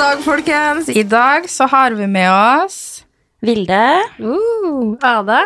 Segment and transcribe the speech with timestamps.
[0.00, 0.88] God dag, folkens.
[0.88, 3.04] I dag så har vi med oss
[3.44, 5.40] Vilde Uh, Ada.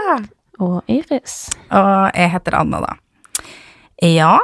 [0.62, 1.48] og Iris.
[1.74, 2.92] Og jeg heter Anna, da.
[3.98, 4.36] Ja,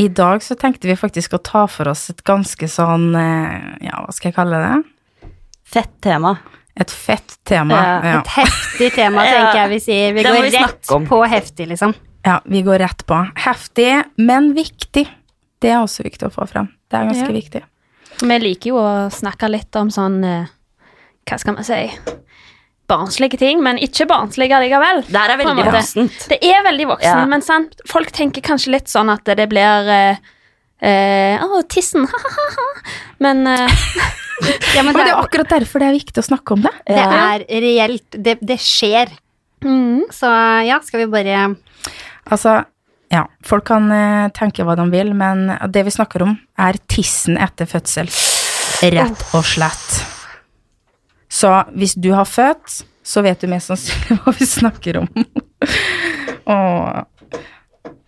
[0.00, 3.58] i dag så tenkte vi faktisk å ta for oss et ganske sånn eh,
[3.90, 5.28] Ja, hva skal jeg kalle det?
[5.68, 6.32] Fett tema.
[6.80, 7.76] Et fett tema.
[7.76, 10.14] Ja, Ja, Et heftig tema, tenker jeg vi sier.
[10.16, 11.04] Vi Det går vi rett om.
[11.12, 11.92] på heftig, liksom.
[12.24, 13.20] ja vi går rett på.
[13.44, 15.04] Heftig, men viktig.
[15.60, 16.72] Det er også viktig å få frem.
[16.88, 17.36] Det er ganske Ja.
[17.36, 17.62] viktig.
[18.20, 20.50] Vi liker jo å snakke litt om sånn eh,
[21.28, 21.78] Hva skal man si
[22.90, 25.04] Barnslige ting, men ikke barnslige likevel.
[25.06, 26.24] Det er veldig voksent.
[26.32, 27.26] Det er veldig voksen, Ja.
[27.30, 27.76] men sant?
[27.86, 29.98] folk tenker kanskje litt sånn at det blir Å,
[30.82, 32.66] eh, Å, tissen, ha-ha-ha.
[33.22, 33.78] Men eh,
[34.74, 36.72] Ja, men det er er, akkurat derfor det er viktig å snakke om det.
[36.88, 38.06] det er reelt.
[38.16, 39.12] Det, det skjer.
[39.62, 40.30] mm, Så
[40.66, 41.42] ja, skal vi bare
[42.30, 42.64] Altså,
[43.10, 47.38] ja, folk kan eh, tenke hva de vil, men det vi snakker om, er tissen
[47.42, 48.10] etter fødsel.
[48.94, 50.00] Rett og slett.
[51.30, 55.08] Så hvis du har født, så vet du mest sannsynlig hva vi snakker om.
[56.54, 57.08] og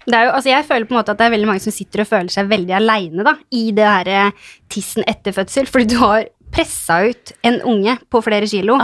[0.02, 1.74] det er jo, altså Jeg føler på en måte at det er veldig mange som
[1.74, 5.98] sitter og føler seg veldig aleine i det her eh, tissen etter fødsel, fordi du
[6.02, 8.76] har pressa ut en unge på flere kilo,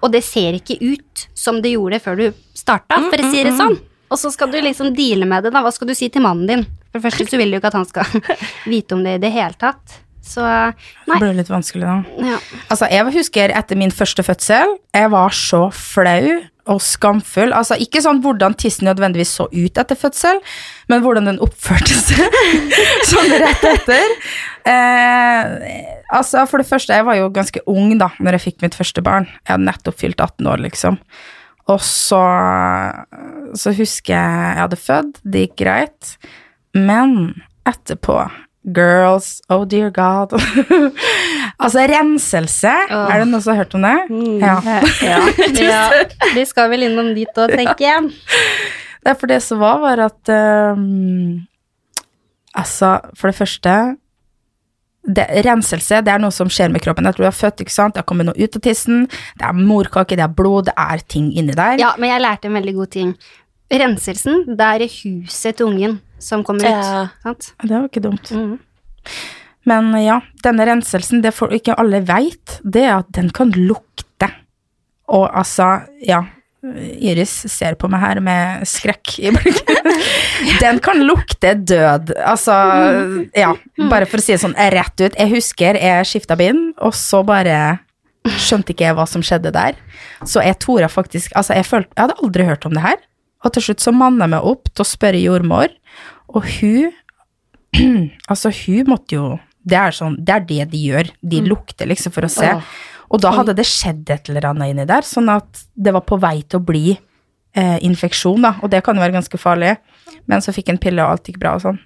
[0.00, 3.56] og det ser ikke ut som det gjorde før du starta, for å si det
[3.56, 3.80] sånn.
[4.10, 5.62] Og så skal du liksom deale med det, da.
[5.64, 6.68] Hva skal du si til mannen din?
[6.90, 8.22] For det første så vil du ikke at han skal
[8.72, 10.00] vite om det i det hele tatt.
[10.30, 10.74] Så nei.
[11.06, 12.24] det ble litt vanskelig, da.
[12.34, 12.38] Ja.
[12.68, 17.54] Altså, jeg husker etter min første fødsel, jeg var så flau og skamfull.
[17.56, 20.38] Altså, ikke sånn hvordan tissen nødvendigvis så ut etter fødsel,
[20.92, 22.38] men hvordan den oppførte seg
[23.10, 24.14] sånn rett etter.
[24.70, 25.56] Eh,
[26.12, 29.02] altså, for det første, jeg var jo ganske ung da, når jeg fikk mitt første
[29.06, 29.26] barn.
[29.42, 31.00] Jeg hadde nettopp fylt 18 år, liksom.
[31.68, 32.22] Og så,
[33.54, 36.14] så husker jeg jeg hadde født, det gikk greit,
[36.74, 38.22] men etterpå
[38.60, 40.34] Girls, oh dear god.
[41.62, 42.72] altså, renselse.
[42.92, 43.96] Er det noen som har hørt om det?
[44.42, 44.58] Ja.
[45.10, 45.20] Ja.
[45.56, 45.84] ja.
[46.36, 48.10] Vi skal vel innom dit og tenke igjen.
[49.00, 50.28] Det er for det som var, var at
[50.76, 51.38] um,
[52.52, 53.76] Altså, for det første
[55.16, 57.08] det, Renselse det er noe som skjer med kroppen.
[57.08, 57.96] Jeg tror du har født, ikke sant?
[57.96, 59.04] Det har kommet noe ut av tissen.
[59.40, 61.78] Det er morkake, det er blod, det er ting inni der.
[61.82, 63.12] Ja, men jeg lærte en veldig god ting.
[63.70, 66.72] Renselsen, det er huset til ungen som kommer ut.
[66.72, 67.04] Ja.
[67.22, 67.52] Sant?
[67.62, 68.32] Det var ikke dumt.
[68.34, 68.56] Mm.
[69.70, 74.30] Men ja, denne renselsen, det folk ikke alle veit, det er at den kan lukte.
[75.10, 76.24] Og altså, ja
[76.60, 79.86] Iris ser på meg her med skrekk i blikket.
[80.62, 82.12] Den kan lukte død.
[82.20, 82.56] Altså,
[83.36, 83.54] ja,
[83.88, 85.16] bare for å si det sånn rett ut.
[85.16, 87.78] Jeg husker jeg skifta bind, og så bare
[88.28, 89.78] skjønte ikke jeg hva som skjedde der.
[90.28, 92.98] Så jeg tora faktisk Altså, jeg følte Jeg hadde aldri hørt om det her.
[93.40, 95.72] Og til slutt så manna jeg meg opp til å spørre jordmor,
[96.28, 96.90] og hun
[98.30, 99.24] Altså, hun måtte jo
[99.64, 101.10] Det er sånn, det er det de gjør.
[101.20, 102.52] De lukter liksom for å se.
[103.10, 106.18] Og da hadde det skjedd et eller annet inni der, sånn at det var på
[106.22, 108.54] vei til å bli eh, infeksjon, da.
[108.62, 109.74] Og det kan jo være ganske farlig.
[110.30, 111.80] Men så fikk en pille, og alt gikk bra og sånn.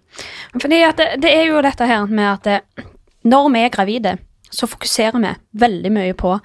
[0.58, 2.86] Fordi det, det er jo dette her med at det,
[3.24, 4.14] når vi er gravide,
[4.52, 5.32] så fokuserer vi
[5.64, 6.36] veldig mye på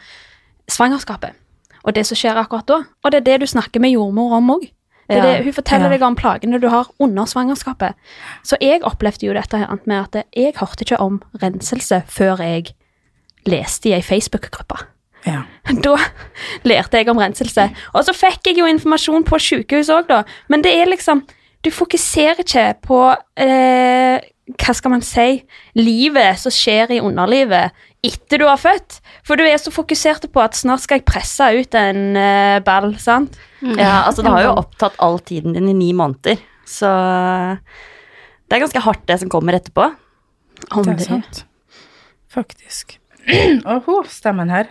[0.71, 1.35] svangerskapet.
[1.83, 2.81] Og det som skjer akkurat da.
[3.03, 4.67] Og det er det du snakker med jordmor om òg.
[5.09, 5.95] Ja, Hun forteller ja.
[5.95, 7.97] deg om plagene du har under svangerskapet.
[8.45, 12.75] Så jeg opplevde jo dette her med at jeg hørte ikke om renselse før jeg
[13.47, 14.79] leste i ei Facebook-gruppe.
[15.27, 15.43] Ja.
[15.85, 15.95] Da
[16.65, 17.67] lærte jeg om renselse.
[17.93, 20.23] Og så fikk jeg jo informasjon på sykehus òg, da.
[20.49, 21.25] Men det er liksom
[21.59, 22.99] Du fokuserer ikke på
[23.35, 24.23] eh,
[24.55, 25.41] Hva skal man si
[25.75, 29.01] Livet som skjer i underlivet etter du har født.
[29.27, 32.93] For du er så fokusert på at snart skal jeg presse ut en eh, ball,
[32.95, 33.35] sant?
[33.59, 36.87] Ja, altså det har jo opptatt all tiden din i ni måneder, så
[38.47, 39.89] det er ganske hardt det som kommer etterpå.
[40.71, 41.43] Om Det er sant.
[42.39, 42.98] Faktisk.
[43.75, 44.69] Åhå, stemmen her.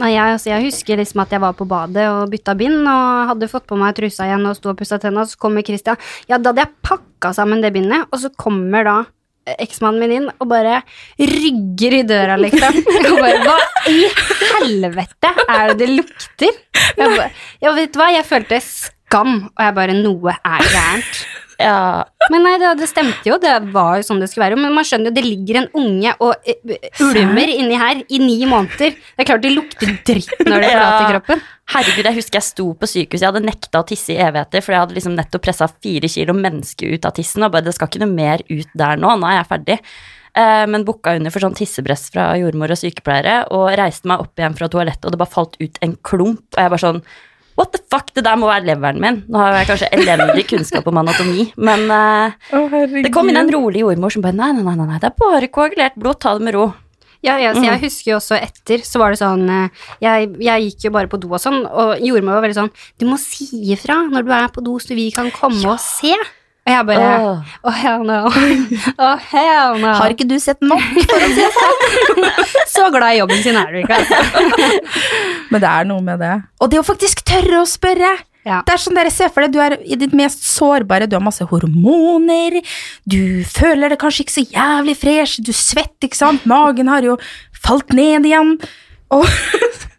[0.00, 3.32] Nei, jeg, altså, jeg husker liksom at jeg var på badet og bytta bind og
[3.32, 6.00] hadde fått på meg trusa igjen og sto og pussa tenna, så kommer Christian.
[6.30, 8.94] Ja, da hadde jeg pakka sammen det bindet, og så kommer da
[9.44, 10.80] eh, eksmannen min inn og bare
[11.20, 12.80] rygger i døra, liksom.
[13.12, 13.58] Og bare Hva
[13.92, 13.98] i
[14.62, 16.58] helvete er det det lukter?
[16.96, 17.28] Jeg bare,
[17.60, 21.24] ja, vet du hva, jeg følte skam, og jeg bare Noe er gærent.
[21.60, 24.58] Ja, Men nei, det, det stemte jo, det var jo sånn det skulle være.
[24.62, 28.38] Men man skjønner jo, det ligger en unge og eh, ulmer inni her i ni
[28.48, 28.94] måneder.
[28.96, 30.78] Det er klart det lukter dritt når det Ja.
[30.78, 31.42] forlater kroppen.
[31.74, 34.74] herregud, jeg husker jeg sto på sykehuset, jeg hadde nekta å tisse i evigheter, for
[34.74, 37.90] jeg hadde liksom nettopp pressa fire kilo menneske ut av tissen, og bare det skal
[37.90, 39.78] ikke noe mer ut der nå, nå er jeg ferdig.
[40.32, 44.40] Eh, men booka under for sånn tissebress fra jordmor og sykepleiere, og reiste meg opp
[44.40, 47.02] igjen fra toalettet, og det bare falt ut en klump, og jeg bare sånn
[47.58, 49.18] What the fuck, det der må være leveren min.
[49.28, 53.52] Nå har jeg kanskje elendig kunnskap om anatomi, men uh, oh, det kom inn en
[53.52, 56.46] rolig jordmor som bare nei, nei, nei, nei, det er bare koagulert blod, ta det
[56.48, 56.70] med ro.
[57.22, 60.64] Ja, jeg, så jeg husker jo også etter, så var det sånn eh, jeg, jeg
[60.64, 63.46] gikk jo bare på do og sånn, og jordmor var veldig sånn Du må si
[63.70, 66.16] ifra når du er på do, så vi kan komme og se.
[66.62, 67.54] Og jeg bare Åh.
[67.66, 68.18] oh hell no.
[69.06, 69.94] Å, hell no.
[69.98, 70.82] Har ikke du sett nok?
[72.72, 74.76] Så glad i jobben sin er du ikke, altså.
[75.52, 76.36] Men det er noe med det.
[76.62, 78.12] Og det å faktisk tørre å spørre.
[78.46, 78.60] Ja.
[78.66, 81.22] Det er sånn dere ser for deg, du er i ditt mest sårbare, du har
[81.22, 82.56] masse hormoner,
[83.06, 87.14] du føler det kanskje ikke så jævlig fresh, du svetter, ikke sant, magen har jo
[87.62, 88.56] falt ned igjen,
[89.14, 89.28] og,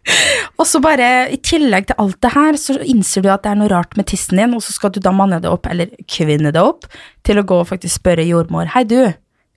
[0.58, 3.60] og så bare, i tillegg til alt det her, så innser du at det er
[3.60, 6.52] noe rart med tissen din, og så skal du da manne det opp, eller kvinne
[6.54, 6.86] det opp,
[7.26, 9.00] til å gå og faktisk spørre jordmor, hei du,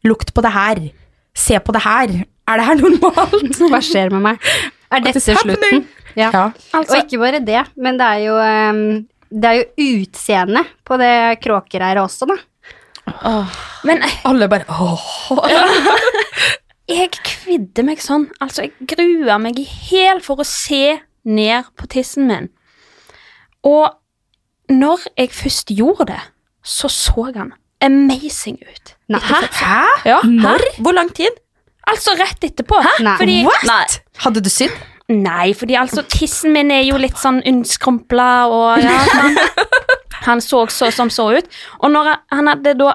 [0.08, 0.82] lukt på det her,
[1.38, 2.18] se på det her,
[2.48, 3.62] er det her normalt?
[3.72, 4.52] Hva skjer med meg?
[4.94, 5.84] Er dette slutten?
[6.18, 6.32] Ja.
[6.32, 6.48] Ja,
[6.80, 8.80] Og ikke bare det, men det er jo ehm,
[9.30, 9.66] Det er jo
[10.02, 12.38] utseendet på det kråkereiret også, da.
[13.88, 15.04] Men eh, alle bare, åh,
[16.88, 18.30] jeg kvidde meg sånn.
[18.44, 20.98] Altså, jeg grua meg i hæl for å se
[21.28, 22.50] ned på tissen min.
[23.68, 23.92] Og
[24.72, 26.20] når jeg først gjorde det,
[26.64, 27.54] så så han
[27.84, 28.94] amazing ut.
[29.12, 29.20] Nei.
[29.22, 29.82] hæ?
[30.06, 30.64] Ja, Når?
[30.82, 31.36] Hvor lang tid?
[31.88, 32.80] Altså rett etterpå.
[33.04, 33.16] Nei.
[33.20, 33.38] Fordi,
[33.68, 33.84] Nei.
[34.24, 34.72] Hadde du sydd?
[35.08, 39.38] nei, fordi altså tissen min er jo litt sånn unnskrumpla og ja, sånn.
[40.28, 41.48] Han så så som så ut.
[41.80, 42.90] Og når han- han hadde da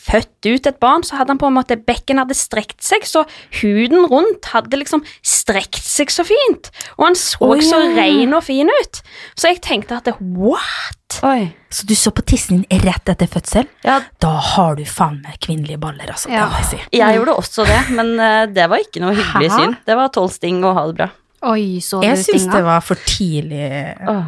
[0.00, 3.24] født ut et barn, så hadde han på en måte bekken hadde strekt seg, så
[3.60, 6.70] huden rundt hadde liksom strekt seg så fint.
[6.96, 7.90] Og han så Å, så ja.
[7.98, 9.02] ren og fin ut.
[9.36, 10.96] Så jeg tenkte at what?
[11.26, 11.50] Oi.
[11.70, 13.68] Så du så på tissen din rett etter fødsel?
[13.84, 16.30] Ja, Da har du faen meg kvinnelige baller, altså.
[16.32, 16.48] Ja.
[16.60, 16.80] Jeg si.
[16.96, 19.58] jeg gjorde også det, men eh, det var ikke noe hyggelig Hæ?
[19.58, 19.76] syn.
[19.86, 21.10] Det var tolv sting og ha det bra.
[21.50, 23.68] Oi, så du Jeg syns det var for tidlig
[24.08, 24.24] Åh,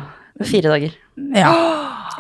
[0.49, 0.95] fire dager.
[1.37, 1.51] Ja.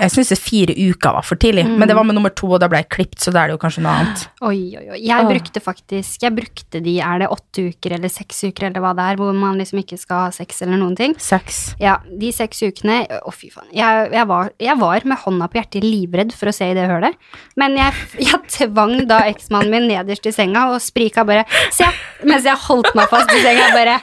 [0.00, 2.68] Jeg syns fire uker var for tidlig, men det var med nummer to, og da
[2.70, 4.24] ble jeg klippet, så da er det jo kanskje noe annet.
[4.42, 5.00] Oi, oi, oi.
[5.02, 8.92] Jeg brukte faktisk Jeg brukte de, er det åtte uker eller seks uker eller hva
[8.98, 11.16] det er, hvor man liksom ikke skal ha sex eller noen ting.
[11.22, 11.60] Seks.
[11.82, 13.68] Ja, de seks ukene Å, fy faen.
[13.74, 16.88] Jeg, jeg, var, jeg var med hånda på hjertet livredd for å se i det
[16.90, 17.18] hølet.
[17.60, 17.96] Men jeg,
[18.28, 21.86] jeg tvang da eksmannen min nederst i senga og sprika bare Se!
[22.26, 23.70] Mens jeg holdt meg fast i senga.
[23.74, 23.98] Bare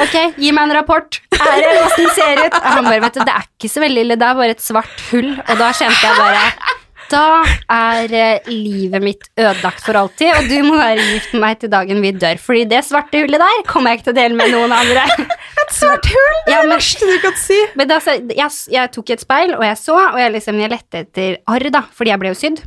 [0.00, 1.20] Ok, gi meg en rapport.
[1.38, 2.56] Er det åssen det ser ut?
[2.58, 4.64] Og han bare Vet du, det er ikke så veldig ille, det er bare et
[4.64, 5.30] svart hull.
[5.44, 6.48] Og da kjente jeg bare
[7.12, 11.58] da er eh, livet mitt ødelagt for alltid, og du må være gift med meg
[11.60, 12.40] til dagen vi dør.
[12.40, 15.04] Fordi det svarte hullet der kommer jeg ikke til å dele med noen andre.
[15.64, 16.36] Et svart hull!
[16.50, 17.58] Ja, men- verste du kan si.
[17.78, 21.04] Men da, jeg, jeg tok et speil, og jeg så, og jeg, liksom, jeg lette
[21.04, 22.62] etter arr, da, fordi jeg ble jo sydd.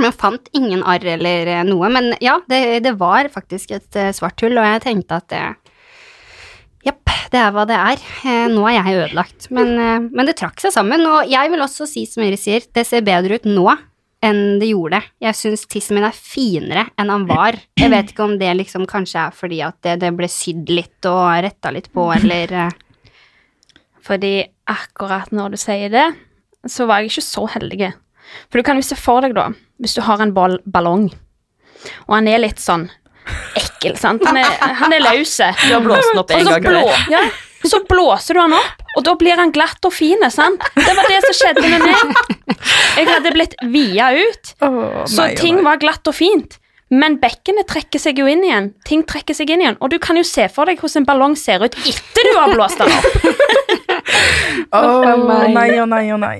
[0.00, 1.90] Men jeg fant ingen arr eller eh, noe.
[1.94, 5.44] Men ja, det, det var faktisk et eh, svart hull, og jeg tenkte at det
[6.84, 8.04] Jepp, det er hva det er.
[8.28, 9.48] Eh, nå er jeg ødelagt.
[9.54, 12.64] Men, eh, men det trakk seg sammen, og jeg vil også si, som Iris sier,
[12.74, 13.68] det ser bedre ut nå
[14.24, 15.00] enn det gjorde.
[15.20, 17.58] Jeg syns tissen min er finere enn han var.
[17.80, 21.08] Jeg vet ikke om det liksom kanskje er fordi at det, det ble sydd litt
[21.10, 22.80] og retta litt på, eller eh,
[24.04, 24.34] Fordi
[24.68, 26.08] akkurat når du sier det,
[26.68, 27.92] så var jeg ikke så heldig.
[28.48, 31.08] For du kan jo se for deg, da, hvis du har en ball ballong,
[32.06, 32.88] og han er litt sånn
[33.58, 34.24] ekkel, sant.
[34.28, 34.48] Han er,
[34.82, 35.50] han er løse.
[35.64, 37.22] Du har blåst den opp en gang blå, ja,
[37.64, 40.20] så blåser du han opp, og da blir han glatt og fin.
[40.32, 40.64] Sant?
[40.76, 42.50] Det var det som skjedde med meg.
[42.94, 44.52] Jeg hadde blitt via ut,
[45.10, 46.58] så ting var glatt og fint.
[46.94, 48.68] Men bekkenet trekker seg jo inn igjen.
[48.86, 49.78] Ting trekker seg inn igjen.
[49.82, 52.52] Og du kan jo se for deg hvordan en ballong ser ut etter du har
[52.52, 53.08] blåst den opp.
[54.74, 56.36] Å oh, nei, å nei, å nei.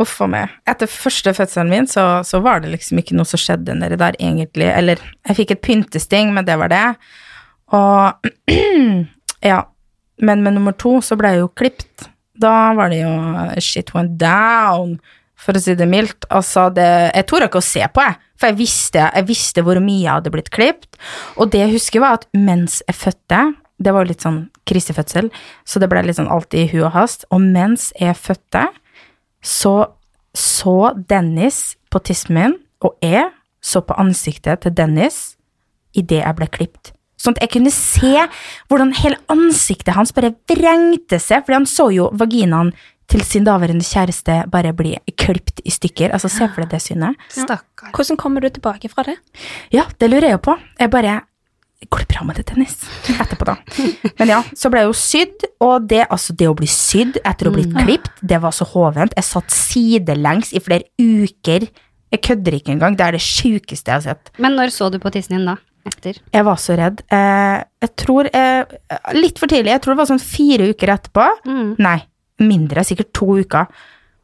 [0.00, 0.52] Uff a meg.
[0.68, 4.16] Etter første fødselen min, så, så var det liksom ikke noe som skjedde nedi der,
[4.22, 4.70] egentlig.
[4.72, 6.86] Eller, jeg fikk et pyntesting, men det var det.
[7.76, 8.30] Og
[9.52, 9.62] ja.
[10.22, 12.06] Men med nummer to så ble jeg jo klipt.
[12.38, 13.12] Da var det jo
[13.64, 14.96] shit went down,
[15.42, 16.28] for å si det mildt.
[16.30, 18.20] Altså, det Jeg torde ikke å se på, jeg.
[18.38, 21.00] For jeg visste, jeg visste hvor mye jeg hadde blitt klipt.
[21.36, 23.42] Og det jeg husker, var at mens jeg fødte
[23.82, 25.32] Det var litt sånn krisefødsel,
[25.66, 27.24] så det ble litt sånn alltid i hu og hast.
[27.34, 28.68] Og mens jeg fødte,
[29.44, 29.76] så
[30.32, 33.28] så Dennis på tissen min, og jeg
[33.62, 35.36] så på ansiktet til Dennis
[35.92, 36.94] idet jeg ble klipt.
[37.20, 38.24] Sånn at jeg kunne se
[38.72, 42.72] hvordan hele ansiktet hans bare vrengte seg, fordi han så jo vaginaen
[43.12, 46.14] til sin daværende kjæreste bare bli klipt i stykker.
[46.16, 47.18] Altså, se for deg det synet.
[47.30, 47.92] Stakkar.
[47.92, 49.18] Hvordan kommer du tilbake fra det?
[49.74, 50.56] Ja, det lurer jeg jo på.
[50.80, 51.18] Jeg bare
[51.90, 52.76] Går det bra med det, Dennis?
[53.10, 53.56] Etterpå, da.
[54.20, 57.50] Men ja, så ble jeg jo sydd, og det, altså, det å bli sydd etter
[57.50, 59.16] å bli klipt, det var så hovent.
[59.18, 61.66] Jeg satt sidelengs i flere uker.
[62.12, 62.96] Jeg kødder ikke engang.
[62.98, 64.32] Det er det sjukeste jeg har sett.
[64.42, 65.56] Men når så du på tissen din da?
[65.88, 66.20] Etter?
[66.30, 67.02] Jeg var så redd.
[67.10, 68.76] Eh, jeg tror eh,
[69.16, 69.72] Litt for tidlig.
[69.74, 71.26] Jeg tror det var sånn fire uker etterpå.
[71.48, 71.72] Mm.
[71.82, 71.96] Nei,
[72.44, 72.84] mindre.
[72.86, 73.72] Sikkert to uker.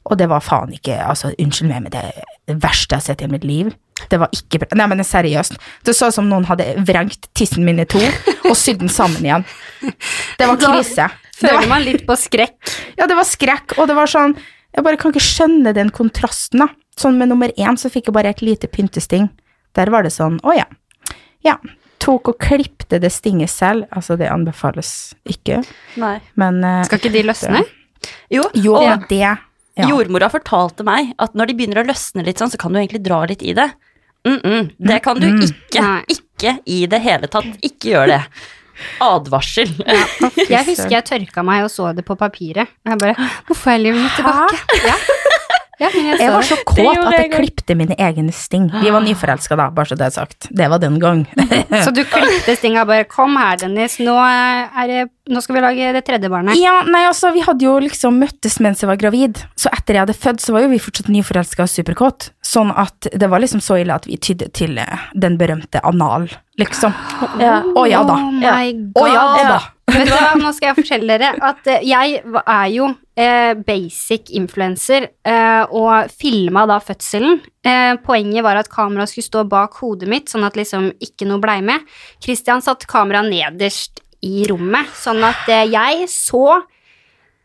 [0.08, 3.30] Og det var faen ikke altså, Unnskyld meg, men det verste jeg har sett i
[3.30, 3.72] mitt liv.
[4.10, 4.68] Det var ikke bra.
[4.78, 5.56] Nei, men seriøst.
[5.84, 8.00] Det så ut som noen hadde vrengt tissen min i to
[8.48, 9.46] og sydd den sammen igjen.
[10.38, 11.08] Det var krise.
[11.38, 12.58] Da Føler var, man litt på skrekk.
[12.98, 14.32] ja, det var skrekk, og det var sånn
[14.74, 16.68] Jeg bare kan ikke skjønne den kontrasten, da.
[16.98, 19.28] Sånn med nummer én så fikk jeg bare et lite pyntesting.
[19.78, 20.66] Der var det sånn, å ja.
[21.46, 21.56] Ja.
[22.02, 23.86] Tok og klipte det stinget selv.
[23.94, 25.62] Altså, det anbefales ikke,
[25.98, 26.18] Nei.
[26.38, 27.62] men uh, Skal ikke de løsne?
[28.30, 29.36] Jo, Jo, og det ja.
[29.88, 33.02] jordmora fortalte meg at når de begynner å løsne litt sånn, så kan du egentlig
[33.06, 33.70] dra litt i det.
[34.28, 35.42] Mm -mm, det kan du Mm.
[35.42, 35.80] ikke.
[35.80, 36.02] Nei.
[36.08, 37.48] Ikke i det hele tatt.
[37.62, 38.22] Ikke gjør det.
[39.02, 39.68] Advarsel.
[40.54, 42.68] Jeg husker jeg tørka meg og så det på papiret.
[42.86, 44.58] Og jeg bare hvorfor er jeg livet mitt tilbake.
[44.86, 44.94] Ja.
[45.78, 48.66] Ja, jeg Jeg var så kåt at jeg klipte mine egne sting.
[48.82, 50.48] Vi var nyforelska da, bare så det er sagt.
[50.50, 51.24] Det var den gang.
[51.84, 53.98] Så du klippte stinga bare Kom her, Dennis.
[54.02, 54.14] Nå,
[54.88, 56.58] det, nå skal vi lage det tredje barnet.
[56.58, 60.06] Ja, nei, altså, vi hadde jo liksom møttes mens jeg var gravid, så etter jeg
[60.06, 62.30] hadde født, så var jo vi fortsatt nyforelska og superkåt.
[62.42, 66.26] Sånn at det var liksom så ille at vi tydde til eh, den berømte anal,
[66.58, 66.94] liksom.
[67.38, 67.60] Ja.
[67.62, 68.18] Å ja da.
[68.18, 68.56] Oh Ja.
[68.58, 69.58] my Å ja da.
[69.88, 74.32] Vet du hva, nå skal jeg fortelle dere at eh, jeg er jo eh, basic
[74.36, 77.40] influencer eh, og filma da fødselen.
[78.04, 81.58] Poenget var at kameraet skulle stå bak hodet mitt, sånn at liksom ikke noe blei
[81.64, 81.84] med.
[82.24, 86.62] Christian satte kameraet nederst i rommet, sånn at jeg så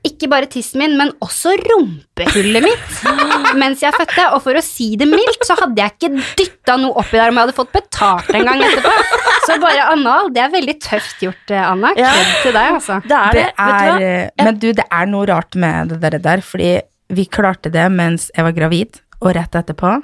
[0.04, 3.04] ikke bare tissen min, men også rumpehullet mitt
[3.62, 4.26] mens jeg fødte.
[4.36, 7.40] Og for å si det mildt, så hadde jeg ikke dytta noe oppi der om
[7.40, 8.94] jeg hadde fått betalt en gang etterpå.
[9.48, 11.94] Så bare anal, det er veldig tøft gjort, eh, Anna.
[12.00, 12.12] Ja.
[12.44, 13.00] Til deg, altså.
[13.04, 13.46] Det er det.
[13.48, 13.96] Det Vet du hva?
[13.96, 16.72] er, eh, men du, det er noe rart med det der, der, fordi
[17.14, 19.98] vi klarte det mens jeg var gravid, og rett etterpå.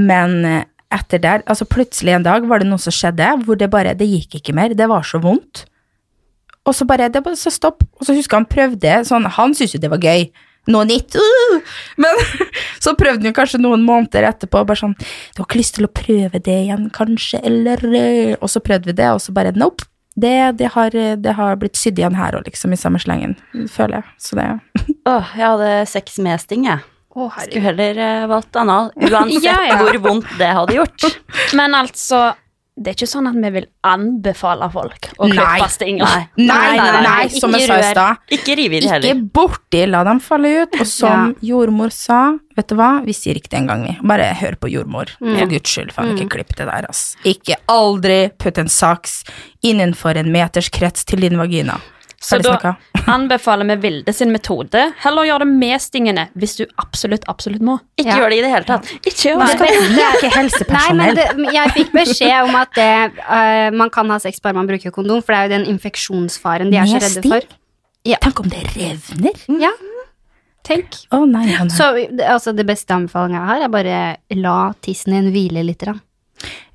[0.00, 0.64] Men eh,
[0.96, 4.08] etter der, altså plutselig en dag var det noe som skjedde, hvor det bare, det
[4.08, 5.64] gikk ikke mer, det var så vondt.
[6.66, 7.84] Og så bare, det bare så stopp.
[8.00, 10.28] Og så husker han prøvde, sånn, han syntes jo det var gøy.
[10.66, 11.14] Noe nytt.
[11.14, 11.60] Uh!
[12.02, 12.16] Men
[12.82, 15.86] så prøvde han jo kanskje noen måneder etterpå, bare sånn, du har ikke lyst til
[15.86, 19.54] å prøve det igjen, kanskje, eller eh?» Og så prøvde vi det, og så bare,
[19.56, 19.86] nope.
[20.16, 23.34] Det, det, har, det har blitt sydd igjen her òg, liksom, i samme slengen,
[23.68, 24.14] føler jeg.
[24.24, 24.46] Så det
[25.12, 26.82] Åh, jeg hadde sex med sting, jeg.
[27.16, 28.90] Oh, Skulle heller eh, valgt anal.
[28.96, 29.76] Uansett Ja, ja.
[29.80, 31.06] hvor vondt det hadde gjort.
[31.56, 32.34] Men altså,
[32.76, 36.04] det er ikke sånn at vi vil anbefale folk å klippe stinger.
[36.04, 36.44] Nei.
[36.44, 38.26] Nei, nei, nei, nei, som jeg sa i stad.
[38.36, 40.76] Ikke rive i det Ikke borti, la dem falle ut.
[40.76, 42.20] Og som jordmor sa,
[42.58, 43.96] vet du hva, vi sier ikke det engang, vi.
[44.12, 45.14] Bare hør på jordmor.
[45.16, 47.14] For guds skyld, faen, ikke klipp det der, ass.
[47.24, 49.22] Ikke aldri putt en saks
[49.64, 51.80] innenfor en meters krets til din vagina.
[52.22, 52.74] Så da
[53.12, 54.92] anbefaler vi Vilde sin metode.
[55.02, 57.78] Heller gjør det med stingene hvis du absolutt, absolutt må.
[57.98, 58.16] Ikke Ja.
[58.22, 58.88] gjør det i det hele tatt.
[59.02, 59.50] Ikke gjør Nei.
[59.60, 59.68] det.
[59.90, 62.88] Vi er ikke Nei, men det, jeg fikk beskjed om at det,
[63.20, 66.72] uh, man kan ha sex bare man bruker kondom, for det er jo den infeksjonsfaren
[66.72, 67.36] de er så redde sting?
[67.36, 67.60] for.
[68.06, 69.44] Tenk om det revner?
[69.60, 69.72] Ja,
[70.66, 70.94] tenk.
[71.14, 71.74] Oh, nei, nei, nei.
[71.74, 75.84] Så det- altså, det beste anbefalinga jeg har, er bare la tissen din hvile litt.
[75.86, 75.94] Da.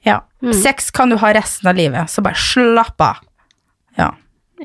[0.05, 0.19] Ja.
[0.43, 0.53] Mm.
[0.53, 3.19] Sex kan du ha resten av livet, så bare slapp av.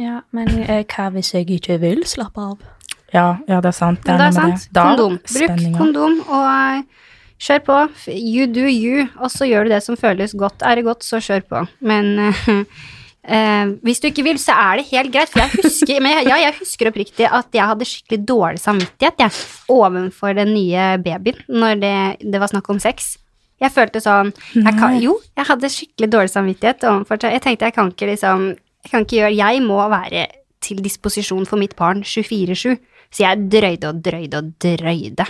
[0.00, 0.20] Ja.
[0.36, 2.72] Men eh, hva hvis jeg ikke vil slappe av?
[3.14, 4.02] Ja, ja, det er sant.
[4.04, 4.68] Det er det er sant.
[4.68, 4.82] det.
[4.82, 5.18] Kondom.
[5.22, 7.06] Bruk kondom, og eh,
[7.42, 7.78] kjør på.
[8.12, 10.64] You do you, og så gjør du det som føles godt.
[10.66, 11.64] Er det godt, så kjør på.
[11.86, 15.32] Men uh, uh, hvis du ikke vil, så er det helt greit.
[15.32, 19.24] For jeg husker, men jeg, ja, jeg husker oppriktig at jeg hadde skikkelig dårlig samvittighet
[19.26, 23.14] jeg, overfor den nye babyen når det, det var snakk om sex.
[23.56, 27.72] Jeg følte sånn jeg kan, Jo, jeg hadde skikkelig dårlig samvittighet overfor Jeg tenkte jeg
[27.72, 28.50] kan ikke liksom
[28.86, 30.26] Jeg kan ikke gjøre Jeg må være
[30.62, 32.76] til disposisjon for mitt barn 24-7.
[33.10, 35.26] Så jeg drøyde og drøyde og drøyde.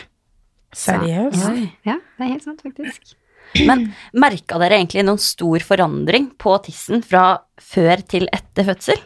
[0.77, 1.47] Seriøst?
[1.89, 3.17] Ja, det er helt sant, faktisk.
[3.65, 9.01] Men merka dere egentlig noen stor forandring på tissen fra før til etter fødsel?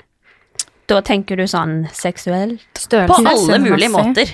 [0.91, 2.65] Da tenker du sånn seksuelt?
[2.91, 4.33] På alle mulige måter.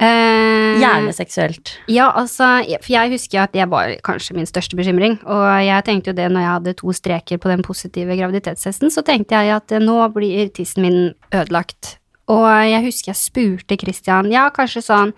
[0.00, 1.74] Eh, Gjerne seksuelt.
[1.92, 2.46] Ja, altså,
[2.80, 6.30] for jeg husker at det var kanskje min største bekymring, og jeg tenkte jo det
[6.32, 9.98] når jeg hadde to streker på den positive graviditetstesten, så tenkte jeg at eh, nå
[10.14, 11.96] blir tissen min ødelagt.
[12.32, 15.12] Og jeg husker jeg spurte Christian, ja, kanskje sånn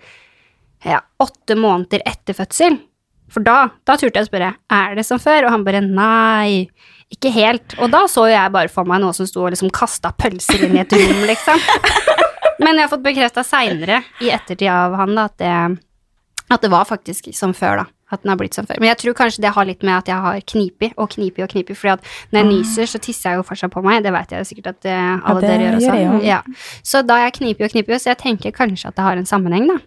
[0.85, 2.77] ja, åtte måneder etter fødsel,
[3.31, 5.47] for da, da turte jeg å spørre, er det som før?
[5.47, 6.67] Og han bare, nei,
[7.13, 7.73] ikke helt.
[7.81, 10.67] Og da så jo jeg bare for meg noe som sto og liksom kastet pølser
[10.67, 11.65] inn i et rom, liksom.
[12.59, 15.55] Men jeg har fått bekreftet senere, i ettertid av han, da, at det,
[16.53, 17.85] at det var faktisk som før, da.
[18.13, 18.77] At den har blitt som før.
[18.79, 21.49] Men jeg tror kanskje det har litt med at jeg har knipi og knipi og
[21.49, 21.73] knipi.
[21.73, 24.03] fordi at når jeg nyser, så tisser jeg jo fortsatt på meg.
[24.05, 25.95] Det vet jeg jo sikkert at eh, alle ja, dere gjør også.
[26.03, 26.21] gjør.
[26.27, 26.39] Ja.
[26.85, 29.65] Så da jeg knipi og knipi, så jeg tenker kanskje at det har en sammenheng,
[29.73, 29.79] da.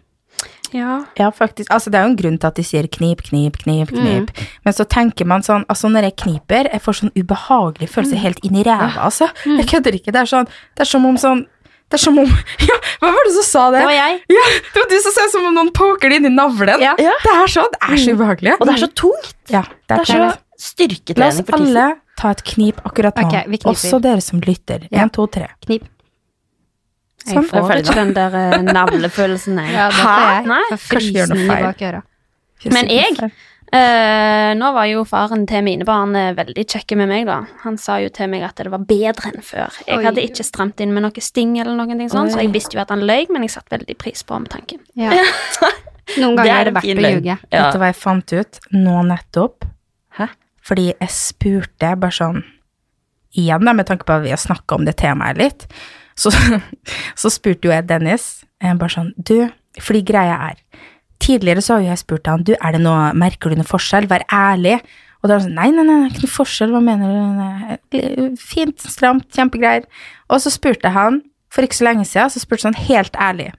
[0.75, 1.05] Ja.
[1.17, 1.71] Ja, faktisk.
[1.73, 4.33] Altså, det er jo en grunn til at de sier knip, knip, knip, knip.
[4.67, 8.43] Men så tenker man sånn Altså, når jeg kniper, jeg får sånn ubehagelig følelse helt
[8.45, 9.31] inn i ræva, altså.
[9.47, 10.13] Jeg kødder ikke.
[10.13, 11.47] Det er sånn Det er som om sånn
[11.89, 12.27] Det er som om
[12.69, 13.79] Ja, hva var det som sa det?
[13.81, 14.19] Det var jeg.
[14.35, 14.43] Ja,
[14.73, 16.83] det var du som sa som om noen poker det inn i navlen.
[16.83, 16.93] Ja.
[17.01, 17.15] Ja.
[17.23, 18.53] Det er så, Det er så ubehagelig.
[18.59, 19.33] Og det er så tungt.
[19.49, 21.77] Ja, det Det er er så La oss styrketrening for tissen.
[21.77, 21.87] alle
[22.19, 23.27] ta et knip akkurat nå.
[23.29, 23.59] Okay.
[23.71, 24.85] Også dere som lytter.
[24.91, 25.05] Ja.
[25.05, 25.47] Én, to, tre.
[25.65, 25.85] Knip.
[27.25, 27.47] Jeg Sånn.
[27.49, 29.73] får ikke den der eh, navlefølelsen, jeg.
[29.75, 30.45] Ja, jeg.
[30.49, 32.01] Nei, kanskje vi gjør noe feil.
[32.75, 33.31] Men jeg?
[33.69, 37.43] Eh, nå var jo faren til mine barn eh, veldig kjekke med meg, da.
[37.65, 39.75] Han sa jo til meg at det var bedre enn før.
[39.85, 40.05] Jeg Oi.
[40.07, 42.81] hadde ikke stramt inn med noe sting eller noen ting sånn, så jeg visste jo
[42.81, 44.81] at han løy, men jeg satte veldig pris på omtanken.
[44.97, 45.13] Ja.
[46.17, 47.35] Noen ganger er det en verdt fin å ljuge.
[47.35, 47.49] Ja.
[47.53, 49.67] Vet du hva jeg fant ut nå nettopp?
[50.17, 50.31] Hæ?
[50.65, 52.41] Fordi jeg spurte bare sånn
[53.37, 55.67] Igjen, da, med tanke på at vi har snakka om det temaet litt,
[56.17, 56.31] så,
[57.21, 59.35] så spurte jo jeg Dennis jeg bare sånn Du,
[59.77, 60.57] fordi greia er
[61.19, 64.07] Tidligere så har jeg spurt han Du, er det noe Merker du noe forskjell?
[64.09, 64.79] Vær ærlig.
[65.19, 66.71] Og da var han sånn Nei, nei, nei, ikke noe forskjell.
[66.75, 68.37] Hva mener du?
[68.39, 69.87] Fint, stramt, kjempegreier.
[70.31, 71.21] Og så spurte han,
[71.51, 73.49] for ikke så lenge siden, så spurte han helt ærlig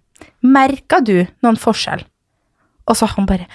[0.40, 2.06] Merka du noen forskjell?
[2.88, 3.46] Og så han bare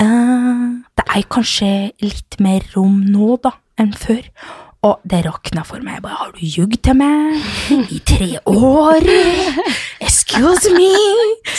[0.00, 0.64] «Eh,
[0.96, 1.68] Det er kanskje
[2.02, 4.24] litt mer rom nå, da, enn før.
[4.86, 5.98] Og det rakna for meg.
[6.04, 7.40] Bare, har du ljugd til meg
[7.90, 9.06] i tre år?
[10.04, 10.90] Excuse me?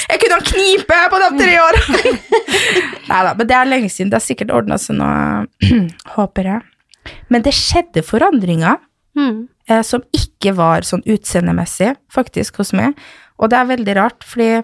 [0.08, 2.14] Jeg kunne ha knipe på de tre årene!
[3.10, 4.12] Nei da, men det er lenge siden.
[4.14, 5.10] Det har sikkert ordna seg nå,
[6.16, 6.64] håper jeg.
[7.34, 8.84] Men det skjedde forandringer
[9.18, 9.48] Mm.
[9.66, 12.94] eh, som ikke var sånn utseendemessig, faktisk, hos meg.
[13.42, 14.60] Og det er veldig rart, fordi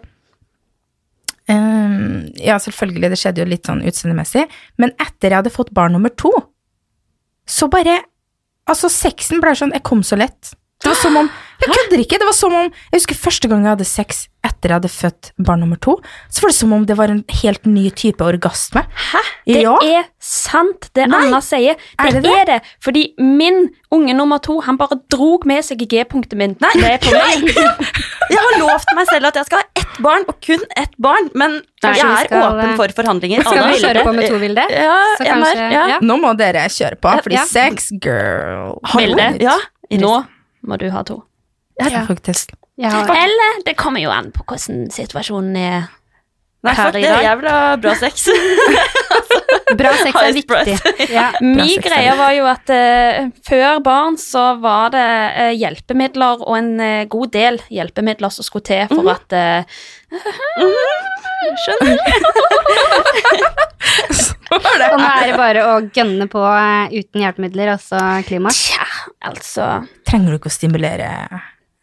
[1.49, 4.45] Um, Ja, selvfølgelig, det skjedde jo litt sånn utseendemessig,
[4.79, 6.31] men etter jeg hadde fått barn nummer to,
[7.49, 7.97] så bare
[8.69, 10.53] Altså, sexen ble sånn Jeg kom så lett.
[10.83, 11.29] Det var som om
[11.61, 12.17] Jeg kødder ikke!
[12.19, 15.29] Det var som om Jeg husker første gang jeg hadde sex etter jeg hadde født
[15.39, 15.93] barn nummer to,
[16.29, 18.81] så var det som om det var en helt ny type orgasme.
[18.91, 19.21] Hæ?
[19.47, 19.77] Det Ja.
[19.81, 21.21] er sant, det Nei.
[21.27, 21.75] Anna sier.
[21.75, 22.57] Det Er det, det er det?
[22.83, 26.59] Fordi min unge nummer to, han bare drog med seg G-punktet mitt.
[26.59, 26.97] Nei, Nei.
[28.33, 31.29] Jeg har lovt meg selv at jeg skal ha ett barn, og kun ett barn,
[31.35, 33.41] men Nei, jeg er skal- åpen for forhandlinger.
[33.43, 34.63] Skal Anna, vi kjøre på med to, Vilde?
[34.71, 35.87] Ja, Så kanskje- ja.
[35.87, 35.99] ja.
[36.01, 37.45] Nå må dere kjøre på, fordi Ja.
[37.45, 39.37] sex girl Vilde?
[39.41, 39.57] Ja,
[39.91, 40.25] Nå
[40.67, 41.23] må du ha to.
[41.81, 42.53] Ja, faktisk.
[42.75, 42.93] Ja.
[43.05, 45.91] Eller det kommer jo an på hvordan situasjonen er.
[46.63, 47.03] Nei, fuck det.
[47.11, 48.29] er Jeg vil ha bra sex.
[49.79, 50.75] bra sex er viktig.
[51.11, 51.25] Ja.
[51.43, 55.03] Min greie var jo at uh, før barn så var det
[55.35, 59.63] uh, hjelpemidler og en uh, god del hjelpemidler som skulle til for at eh,
[61.63, 61.99] Skjønner
[64.55, 66.43] Og nå er det bare å gønne på
[66.93, 68.55] uten hjelpemidler, altså klimaet?
[68.55, 68.87] Tja,
[69.27, 69.73] altså
[70.07, 71.09] Trenger du ikke å stimulere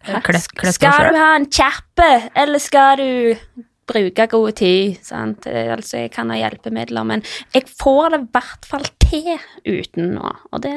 [0.04, 3.44] kløft kløft Skal du ha en kjappe, eller skal du
[3.90, 4.96] bruke god tid?
[5.04, 5.46] Sant?
[5.50, 7.22] Eh, Altså, jeg kan ha hjelpemidler, men
[7.54, 9.30] jeg får det i hvert fall til
[9.66, 10.74] uten nå, og det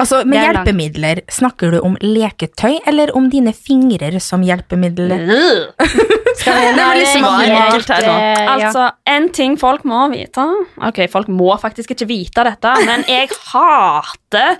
[0.00, 5.12] Altså, med er hjelpemidler, snakker du om leketøy, eller om dine fingre som hjelpemiddel?
[6.38, 8.14] Skal vi, Det liksom helt, her nå?
[8.14, 8.48] eh.
[8.54, 10.46] Altså, en ting folk må vite
[10.88, 14.56] Ok, folk må faktisk ikke vite dette, men jeg hater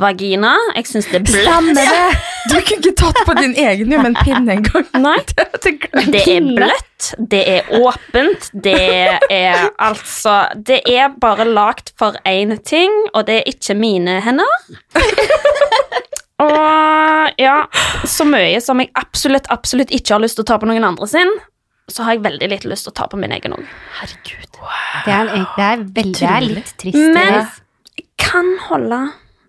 [0.00, 0.54] vagina.
[0.76, 2.24] Jeg syns det er bløtt.
[2.46, 4.84] Du kunne ikke tatt på din egen jo, med en pinne engang.
[5.02, 5.18] Nei.
[5.66, 5.72] Det
[6.12, 8.76] Det er bløtt, det er åpent, det
[9.30, 14.54] er altså Det er bare lagt for én ting, og det er ikke mine hender.
[16.44, 17.58] Og ja,
[18.04, 21.08] så mye som jeg absolutt, absolutt ikke har lyst til å ta på noen andre
[21.08, 21.30] sin,
[21.88, 23.62] så har jeg veldig litt lyst til å ta på min egen òg.
[24.00, 24.58] Herregud.
[25.06, 26.98] Det er, det er, veldig, det er litt trist.
[27.14, 27.38] Men
[27.96, 29.00] jeg kan holde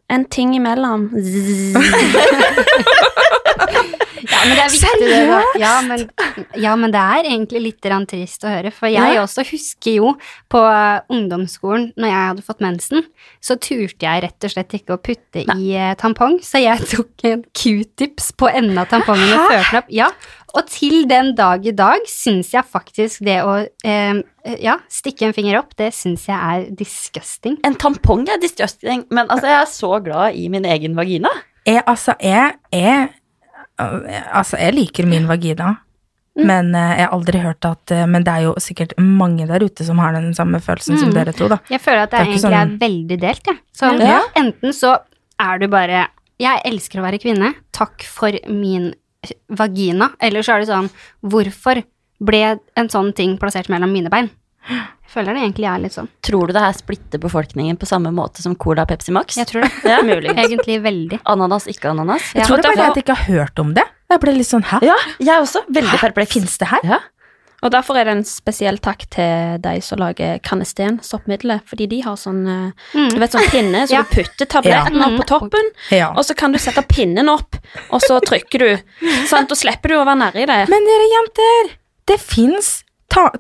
[0.10, 1.10] en ting imellom.
[4.23, 5.62] Ja, men det er viktig det.
[5.62, 6.03] Ja men,
[6.58, 8.71] ja, men det er egentlig litt trist å høre.
[8.73, 9.21] For jeg Ja.
[9.23, 10.13] også husker jo
[10.49, 13.06] på eh, ungdomsskolen, når jeg hadde fått mensen,
[13.41, 17.25] så turte jeg rett og slett ikke å putte i eh, tampong, så jeg tok
[17.30, 19.91] en q-tips på enden av tampongen og førte den opp.
[19.93, 20.10] Ja,
[20.58, 24.21] og til den dag i dag syns jeg faktisk det å eh,
[24.63, 27.60] ja, stikke en finger opp, det syns jeg er disgusting.
[27.67, 31.30] En tampong er disgusting, men altså, jeg er så glad i min egen vagina.
[31.67, 33.10] Jeg, altså, jeg, jeg,
[33.78, 35.76] altså, jeg liker min vagina,
[36.38, 39.63] men eh, jeg har aldri hørt at eh, Men det er jo sikkert mange der
[39.66, 41.13] ute som har den samme følelsen som Mm.
[41.16, 41.58] dere to, da.
[41.70, 43.58] Jeg føler at det, Det er egentlig sånn- er veldig delt, jeg.
[43.74, 44.22] Sånn, Ja.
[44.36, 45.00] Enten så
[45.40, 46.08] er du bare
[46.40, 47.56] Jeg elsker å være kvinne.
[47.74, 48.94] Takk for min
[49.50, 50.12] vagina.
[50.22, 50.90] Eller så er det sånn
[51.26, 51.84] Hvorfor
[52.22, 54.30] ble en sånn ting plassert mellom mine bein?
[54.67, 56.08] Jeg føler det egentlig er litt sånn.
[56.21, 59.38] Tror du det her splitter befolkningen på samme måte som Cola og Pepsi Max?
[59.39, 59.71] Jeg tror det.
[59.88, 59.99] Ja.
[60.03, 61.21] Egentlig veldig.
[61.25, 62.34] Ananas, ikke ananas?
[62.36, 63.86] Jeg Ja, tror det bare at jeg ikke har hørt om det.
[64.12, 64.82] Jeg ble litt sånn hæ?
[64.84, 66.34] Ja, jeg også veldig perpleks.
[66.36, 66.84] Fins det her?
[66.84, 66.99] Ja.
[67.65, 71.63] Og derfor er det en spesiell takk til de som lager kanesten, soppmiddelet.
[71.65, 73.10] fordi de har sånn eh, Mm.
[73.15, 74.03] Du vet sånn pinne, så Ja.
[74.03, 76.12] du putter tabletten opp på toppen, Ja.
[76.12, 77.56] og så kan du sette pinnen opp,
[77.89, 78.77] og så trykker du.
[79.25, 80.69] Sant, Og slipper du å være nærri det.
[80.69, 81.73] Men dere jenter,
[82.06, 82.84] det fins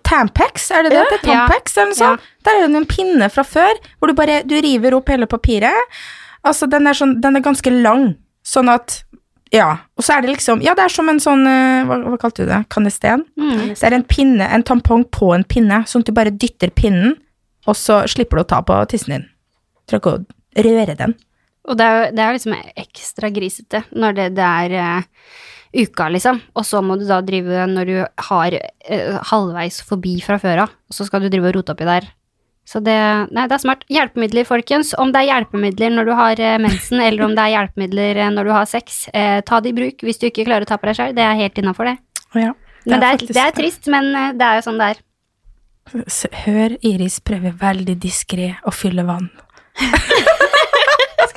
[0.03, 1.01] Tampax, er det det?
[1.01, 1.07] Ja.
[1.11, 2.29] det Tampax, eller noe sånt?
[2.45, 5.97] Der er det en pinne fra før, hvor du bare du river opp hele papiret.
[6.47, 9.03] Altså, den er, sånn, den er ganske lang, sånn at
[9.55, 9.77] Ja.
[9.95, 12.43] Og så er det liksom Ja, det er som en sånn eh, Hva, hva kalte
[12.43, 12.57] du det?
[12.73, 13.23] Kanesten?
[13.39, 13.61] Mm.
[13.79, 17.15] Det er en pinne, en tampong på en pinne, sånn at du bare dytter pinnen,
[17.67, 19.25] og så slipper du å ta på tissen din.
[19.87, 21.15] Trenger ikke å røre den.
[21.67, 25.07] Og det er jo det er jo liksom ekstra grisete når det, det er eh,
[25.75, 26.41] uka, liksom.
[26.57, 27.97] Og så må du da drive når du
[28.29, 31.87] har eh, halvveis forbi fra før av, og så skal du drive og rote oppi
[31.87, 32.07] der.
[32.67, 32.97] Så det
[33.31, 33.85] Nei, det er smart.
[33.91, 34.91] Hjelpemidler, folkens.
[34.99, 38.31] Om det er hjelpemidler når du har eh, mensen, eller om det er hjelpemidler eh,
[38.35, 40.79] når du har sex, eh, ta det i bruk hvis du ikke klarer å ta
[40.79, 41.15] på deg sjøl.
[41.15, 41.97] Det er helt innafor, det.
[42.35, 42.51] Ja.
[42.87, 45.03] Men det er, det er trist, men eh, det er jo sånn det er.
[46.43, 49.29] Hør Iris prøve veldig diskré å fylle vann.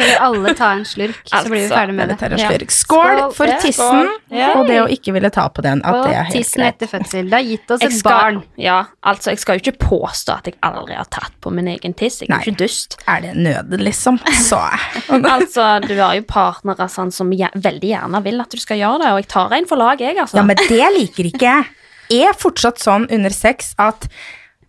[0.00, 2.38] Skal vi alle ta en slurk, så blir vi Altså, ferdig med det.
[2.40, 2.50] Ja.
[2.72, 5.82] Skål for tissen og det å ikke ville ta på den.
[5.84, 7.28] At det er helt tissen etter fødsel.
[7.28, 8.40] Det har gitt oss et barn.
[8.60, 11.94] ja, altså, jeg skal jo ikke påstå at jeg aldri har tatt på min egen
[11.98, 12.20] tiss.
[12.22, 12.96] Jeg er jo ikke dust.
[13.06, 14.18] Er det nød, liksom?
[14.46, 14.60] Så
[15.34, 19.12] Altså, du har jo partnere sånn, som veldig gjerne vil at du skal gjøre det,
[19.12, 20.40] og jeg tar en for lag, jeg, altså.
[20.40, 21.70] Ja, men det liker ikke jeg.
[22.10, 24.08] Er fortsatt sånn under sex at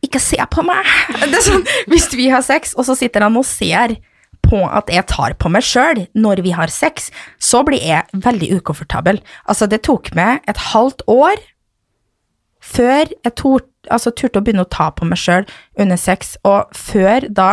[0.05, 0.85] ikke se på meg.
[1.31, 3.95] Det sånn, hvis vi har sex, og så sitter han og ser
[4.51, 7.09] på at jeg tar på meg sjøl når vi har sex,
[7.39, 9.21] så blir jeg veldig ukomfortabel.
[9.47, 11.39] Altså, det tok meg et halvt år
[12.61, 15.47] før jeg tort, altså, turte å begynne å ta på meg sjøl
[15.79, 17.51] under sex, og før da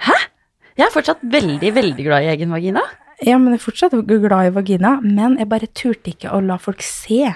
[0.00, 0.14] Hæ?
[0.80, 2.80] Jeg er fortsatt veldig, veldig glad i egen vagina.
[3.20, 6.56] Ja, men jeg er fortsatt glad i vagina, men jeg bare turte ikke å la
[6.56, 7.34] folk se.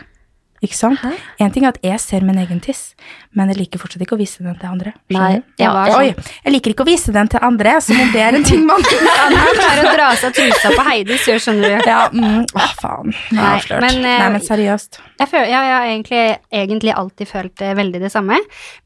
[0.65, 1.03] Ikke sant?
[1.43, 2.95] En ting er at jeg ser min egen tiss,
[3.37, 4.95] men jeg liker fortsatt ikke å vise den til andre.
[5.13, 6.01] Nei, Skjønner jeg var sånn.
[6.01, 8.63] Oi, jeg liker ikke å vise den til andre, som om det er en ting
[8.69, 8.87] man
[9.35, 11.91] Han klarer å dra av seg trusa på Heidis, gjør skjønner du.
[11.91, 13.13] Ja, mm, å, faen.
[13.37, 13.85] Nei, avslørt.
[13.85, 15.01] men, eh, Nei, men seriøst.
[15.21, 16.23] Jeg, føler, ja, jeg har egentlig,
[16.63, 18.41] egentlig alltid følt eh, veldig det samme.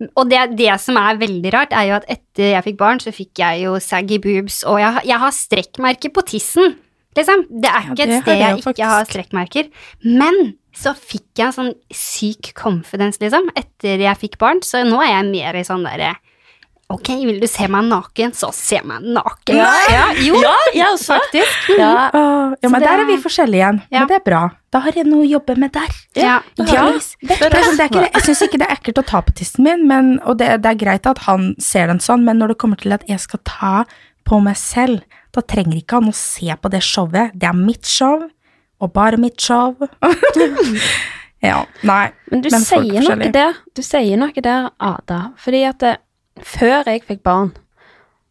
[0.09, 3.15] Og det, det som er veldig rart, er jo at etter jeg fikk barn, så
[3.15, 6.77] fikk jeg jo saggy boobs, og jeg, jeg har strekkmerker på tissen.
[7.19, 7.45] Liksom.
[7.51, 9.71] Det er Ja, ikke det et sted jeg jeg ikke har strekkmerker.
[10.05, 10.37] Men
[10.79, 15.17] så fikk jeg en sånn syk confidence, liksom, etter jeg fikk barn, så nå er
[15.17, 16.15] jeg mer i sånn derre
[16.89, 19.59] Ok, vil du se meg naken, så se meg naken.
[19.59, 21.19] Ja, jo, Ja, jeg også.
[21.19, 21.67] faktisk.
[21.77, 23.83] Ja, Åh, ja, men det- der er vi forskjellige igjen.
[23.93, 23.99] Ja.
[23.99, 24.41] Men det er bra.
[24.73, 25.91] Da har jeg noe å jobbe med der.
[26.17, 26.41] Ja.
[26.57, 26.85] Ja, Ja,
[27.21, 30.19] det det ikke, jeg syns ikke det er ekkelt å ta på tissen min, men,
[30.25, 32.95] og det, det er greit at han ser den sånn, men når det kommer til
[32.97, 33.85] at jeg skal ta
[34.25, 35.03] på meg selv,
[35.35, 37.33] da trenger ikke han å se på det showet.
[37.39, 38.31] Det er mitt show,
[38.81, 39.75] og bare mitt show.
[41.49, 42.05] ja, nei.
[42.31, 45.21] Men du Men sier er noe der, du sier noe der, Ada.
[45.39, 45.97] Fordi at det,
[46.47, 47.53] før jeg fikk barn,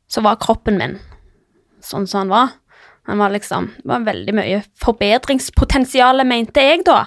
[0.08, 0.98] så var kroppen min
[1.84, 2.56] sånn som han var.
[3.08, 7.06] Han var liksom Det var veldig mye forbedringspotensial, mente jeg da.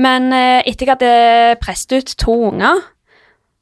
[0.00, 2.80] Men eh, etter jeg hadde presset ut to unger,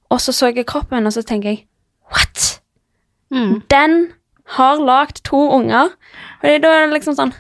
[0.09, 1.65] og så så jeg kroppen, og så tenker jeg
[2.09, 2.61] What?
[3.35, 3.61] Mm.
[3.69, 4.13] Den
[4.57, 5.91] har lagd to unger.
[6.41, 7.35] Fordi da er det liksom sånn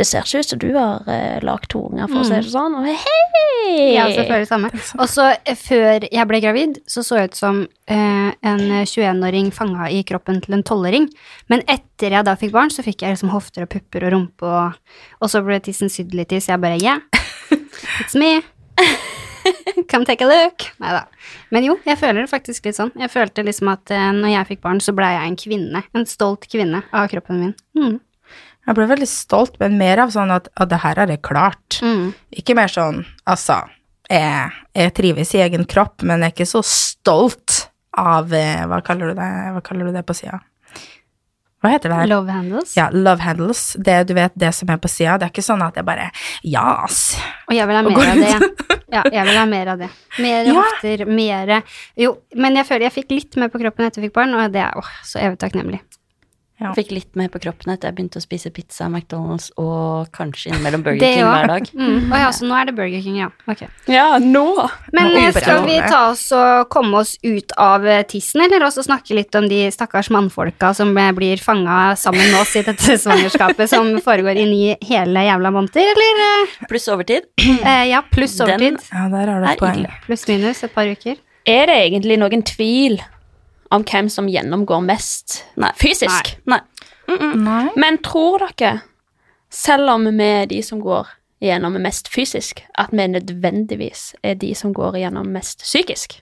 [0.00, 2.48] Det ser ikke ut som du har uh, lagd to unger, for å si det
[2.48, 2.76] sånn.
[2.78, 3.74] Og hei!
[3.92, 4.70] Ja, selvfølgelig samme.
[4.96, 9.52] Og så eh, før jeg ble gravid, så så jeg ut som uh, en 21-åring
[9.52, 11.10] fanga i kroppen til en 12-åring.
[11.52, 14.48] Men etter jeg da fikk barn, så fikk jeg liksom hofter og pupper og rumpe,
[14.48, 17.04] og, og så ble tissen sydd litt i, så jeg bare yeah,
[18.00, 18.38] it's me.
[19.92, 20.70] Come take a look.
[20.80, 21.04] Nei da.
[21.52, 22.96] Men jo, jeg føler det faktisk litt sånn.
[22.96, 25.88] Jeg følte liksom at uh, når jeg fikk barn, så ble jeg en kvinne.
[25.92, 27.58] En stolt kvinne av kroppen min.
[27.76, 27.98] Mm.
[28.68, 31.80] Jeg ble veldig stolt, men mer av sånn at, at det her har jeg klart.
[31.82, 32.10] Mm.
[32.42, 33.62] Ikke mer sånn, altså,
[34.10, 37.64] jeg, jeg trives i egen kropp, men jeg er ikke så stolt
[37.98, 40.38] av, eh, hva kaller du det, hva kaller du det på sida?
[41.60, 42.06] Hva heter det her?
[42.08, 42.70] Love handles.
[42.78, 43.62] Ja, love handles.
[43.76, 45.18] Det, du vet, det som er på sida.
[45.20, 46.06] Det er ikke sånn at jeg bare
[46.48, 47.00] Jas.
[47.50, 48.76] Og jeg vil ha mer av det.
[48.90, 49.86] Ja, jeg vil ha mer av det.
[50.18, 50.54] Mer Ja.
[50.56, 51.60] hofter, mere
[52.00, 54.50] Jo, men jeg føler jeg fikk litt mer på kroppen etter jeg fikk barn, og
[54.56, 55.78] det er åh, så evig takknemlig.
[56.60, 56.74] Ja.
[56.76, 60.82] Fikk litt mer på kroppen etter jeg begynte å spise pizza, McDonald's og kanskje innimellom
[60.84, 61.68] Burger King hver dag.
[61.72, 62.10] Mm.
[62.12, 63.28] Ja, så nå er det Burger King, ja.
[63.48, 63.70] Okay.
[63.88, 64.44] Ja, nå.
[64.92, 69.16] Men Nå skal vi ta oss og komme oss ut av tissen, eller også snakke
[69.16, 73.94] litt om de stakkars mannfolka som blir fanga sammen med oss i dette svangerskapet som
[74.04, 76.52] foregår inn i hele jævla måneder, eller?
[76.68, 77.24] Pluss overtid.
[77.64, 78.84] eh, ja, pluss Den- overtid.
[78.92, 79.88] Ja, der har du et poeng.
[80.04, 81.16] Pluss minus et par uker.
[81.48, 83.00] Er det egentlig noen tvil
[83.70, 85.72] om hvem som gjennomgår mest Nei.
[85.78, 86.34] fysisk?
[86.50, 86.60] Nei.
[87.10, 87.64] Nei.
[87.78, 88.80] Men tror dere,
[89.50, 91.08] selv om vi er de som går
[91.42, 96.20] gjennom mest fysisk, at vi nødvendigvis er de som går gjennom mest psykisk.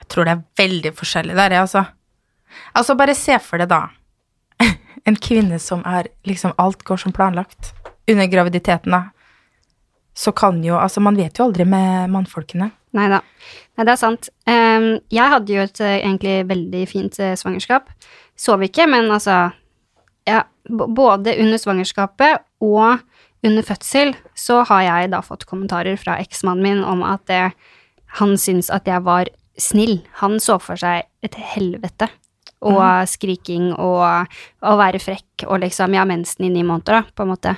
[0.00, 1.84] Jeg tror det er veldig forskjellig der, jeg, altså.
[2.74, 3.84] Altså, bare se for deg da
[5.08, 7.72] en kvinne som er liksom Alt går som planlagt.
[8.10, 9.02] Under graviditeten, da.
[10.20, 12.70] Så kan jo Altså, man vet jo aldri med mannfolkene.
[12.96, 13.20] Nei da.
[13.78, 14.28] Nei, det er sant.
[14.50, 17.88] Ehm, jeg hadde jo et eh, egentlig veldig fint eh, svangerskap.
[18.36, 19.50] Sov ikke, men altså
[20.28, 23.00] ja, Både under svangerskapet og
[23.46, 27.40] under fødsel så har jeg da fått kommentarer fra eksmannen min om at det,
[28.20, 30.02] han syns at jeg var snill.
[30.20, 32.10] Han så for seg et helvete.
[32.60, 34.04] Og skriking og
[34.60, 37.56] å være frekk og liksom Ja, mensen i ni måneder, da, på en måte.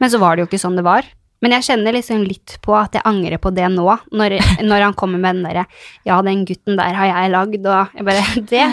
[0.00, 1.04] Men så var det jo ikke sånn det var.
[1.40, 4.36] Men jeg kjenner liksom litt på at jeg angrer på det nå, når,
[4.70, 5.66] når han kommer med den derre
[6.06, 8.64] Ja, den gutten der har jeg lagd, og jeg bare Det,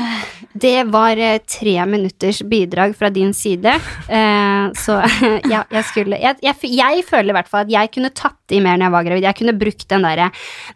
[0.58, 3.76] det var eh, tre minutters bidrag fra din side.
[4.10, 5.00] Eh, så
[5.54, 8.62] ja, jeg skulle jeg, jeg, jeg føler i hvert fall at jeg kunne tatt i
[8.64, 9.28] mer når jeg var gravid.
[9.28, 10.32] Jeg kunne brukt den derre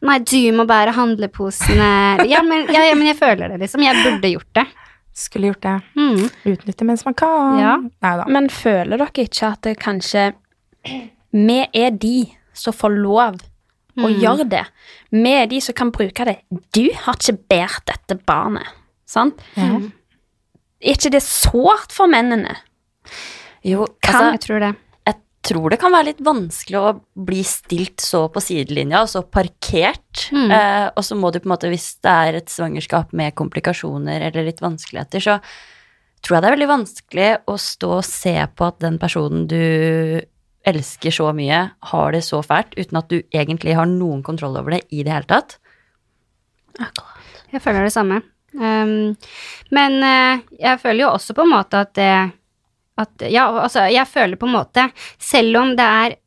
[0.06, 1.92] Nei, du må bære handleposene
[2.28, 3.84] ja men, ja, ja, men jeg føler det, liksom.
[3.86, 4.66] Jeg burde gjort det.
[5.18, 5.80] Skulle gjort det.
[5.96, 6.30] Mm.
[6.54, 7.60] Utnytte mens man kan.
[7.60, 7.74] Ja.
[7.82, 8.28] Nei da.
[8.32, 10.30] Men føler dere ikke at det kanskje
[11.32, 12.16] Vi er de
[12.54, 13.40] som får lov
[14.02, 14.64] å gjøre det.
[15.12, 16.38] Vi er de som kan bruke det.
[16.74, 18.68] Du har ikke båret dette barnet,
[19.10, 19.40] sant?
[19.56, 19.92] Mm.
[20.82, 22.56] Er ikke det sårt for mennene?
[23.64, 24.72] Jo, Kan- altså, Jeg tror det.
[25.06, 29.22] jeg tror det kan være litt vanskelig å bli stilt så på sidelinja og så
[29.24, 30.30] parkert.
[30.32, 30.52] Mm.
[30.52, 34.22] Eh, og så må du på en måte, hvis det er et svangerskap med komplikasjoner
[34.30, 35.42] eller litt vanskeligheter, så
[36.24, 40.22] tror jeg det er veldig vanskelig å stå og se på at den personen du
[40.68, 44.78] elsker så mye, har det så fælt, uten at du egentlig har noen kontroll over
[44.78, 45.58] det i det hele tatt.
[47.52, 48.22] Jeg føler det samme.
[48.52, 49.14] Um,
[49.72, 52.14] men uh, jeg føler jo også på en måte at det
[53.00, 54.84] at, Ja, altså, jeg føler på en måte
[55.16, 56.18] Selv om det er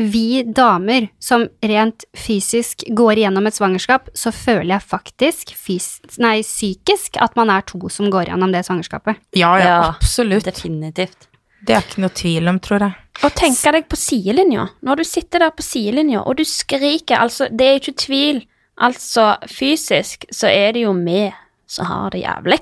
[0.00, 5.88] vi damer som rent fysisk går gjennom et svangerskap, så føler jeg faktisk fys
[6.22, 9.20] nei, psykisk at man er to som går gjennom det svangerskapet.
[9.36, 10.46] Ja, ja, Ja, absolutt.
[10.48, 11.28] Definitivt.
[11.60, 12.96] Det er ikke noe tvil om, tror jeg.
[13.20, 14.68] Og tenke deg på sidelinja.
[14.86, 18.44] Når du sitter der på sidelinja, og du skriker, altså, det er ikke tvil.
[18.80, 21.26] Altså, fysisk så er det jo vi
[21.70, 22.60] som har det jævlig.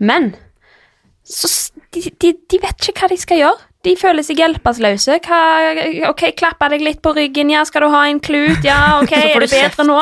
[0.00, 0.32] Men
[1.24, 1.50] så
[1.92, 3.66] de, de, de vet ikke hva de skal gjøre.
[3.84, 5.16] De føler seg hjelpeløse.
[6.10, 9.44] Ok, klapper deg litt på ryggen, ja, skal du ha en klut, ja, ok, er
[9.44, 9.98] det bedre nå?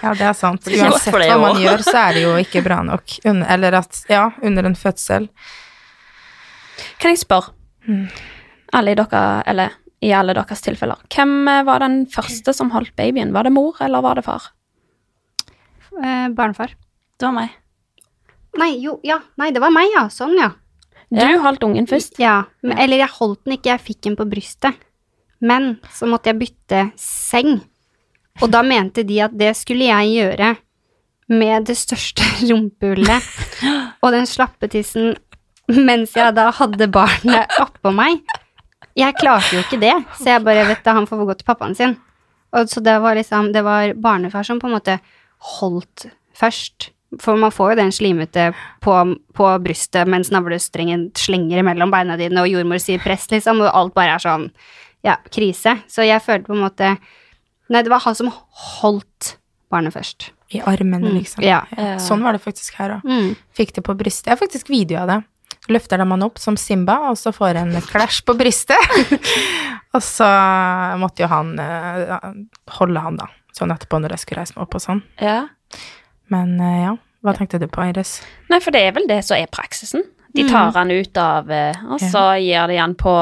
[0.00, 0.68] Ja, det er sant.
[0.68, 3.18] Uansett hva man gjør, så er det jo ikke bra nok.
[3.28, 5.28] Eller at, ja, under en fødsel.
[7.00, 7.52] Kan jeg spørre,
[8.72, 12.94] alle i dere, eller i alle deres tilfeller, hvem eh, var den første som holdt
[12.96, 13.32] babyen?
[13.36, 14.46] Var det mor, eller var det far?
[16.02, 16.74] Eh, barnefar.
[17.18, 17.50] Det var meg.
[18.58, 19.20] Nei, jo, ja.
[19.38, 20.06] Nei, det var meg, ja.
[20.12, 20.52] Sånn, ja.
[21.10, 21.36] Du Ja.
[21.42, 22.18] holdt ungen først.
[22.22, 24.74] Ja, men, eller jeg holdt den ikke, jeg fikk den på brystet.
[25.40, 27.60] Men så måtte jeg bytte seng.
[28.40, 30.56] Og da mente de at det skulle jeg gjøre
[31.28, 33.22] med det største rumpehullet
[34.02, 35.16] og den slappetissen
[35.70, 38.22] mens jeg da hadde barnet oppå meg.
[39.00, 41.74] Jeg klarte jo ikke det, så jeg bare vet da, han får gå til pappaen
[41.78, 41.96] sin.
[42.52, 44.96] Og så det var liksom, det var barnefar som på en måte
[45.58, 46.90] holdt først.
[47.18, 48.48] For man får jo den slimete
[48.84, 48.94] på,
[49.34, 53.94] på brystet mens navlestrengen slenger mellom beina dine, og jordmor sier press, liksom, og alt
[53.96, 54.44] bare er sånn,
[55.06, 55.76] ja, krise.
[55.90, 56.92] Så jeg følte på en måte
[57.70, 58.26] Nei, det var han som
[58.80, 59.36] holdt
[59.70, 60.32] barnet først.
[60.50, 61.44] I armene, Mm, liksom.
[61.46, 61.60] ja.
[62.02, 63.04] Sånn var det faktisk her òg.
[63.06, 63.36] Mm.
[63.54, 64.26] Fikk det på brystet.
[64.26, 65.18] Jeg har faktisk video av det.
[65.68, 68.80] Løfter dem han opp som Simba, og så får en klæsj på brystet.
[69.94, 70.28] og så
[71.00, 72.30] måtte jo han eh,
[72.78, 73.28] holde han, da.
[73.56, 75.02] Sånn etterpå når jeg skulle reise meg opp og sånn.
[75.20, 75.42] Ja.
[76.32, 76.94] Men eh, ja,
[77.26, 78.20] hva tenkte du på, Iris?
[78.50, 80.06] Nei, for det er vel det som er praksisen.
[80.30, 83.14] De tar han ut av, eh, og så gir de han på,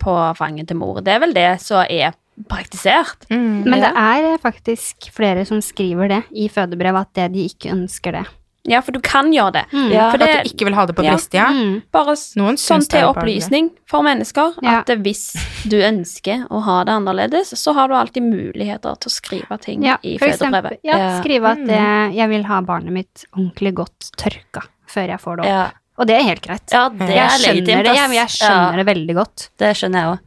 [0.00, 1.00] på fanget til mor.
[1.04, 2.12] Det er vel det som er
[2.50, 3.24] praktisert.
[3.30, 8.18] Men det er faktisk flere som skriver det i fødebrev, at det de ikke ønsker
[8.18, 8.24] det.
[8.66, 9.62] Ja, for du kan gjøre det.
[9.92, 10.06] Ja.
[10.10, 11.50] For det At du ikke vil ha det på brystet, ja?
[11.52, 11.82] Mm.
[11.92, 14.78] bare Noen sånn til opplysning for mennesker Ja.
[14.80, 15.34] at hvis
[15.68, 19.84] du ønsker å ha det annerledes, så har du alltid muligheter til å skrive ting
[19.84, 20.78] Ja, i for fødebrevet.
[20.82, 25.36] ja, skrive at eh, jeg vil ha barnet mitt ordentlig godt tørka før jeg får
[25.36, 25.50] det opp.
[25.52, 25.70] Ja.
[25.98, 26.72] Og det er helt greit.
[26.72, 27.84] ja, det jeg er skjønner legitimt.
[27.84, 29.48] det, jeg, jeg skjønner det veldig godt.
[29.58, 30.18] Det skjønner jeg òg.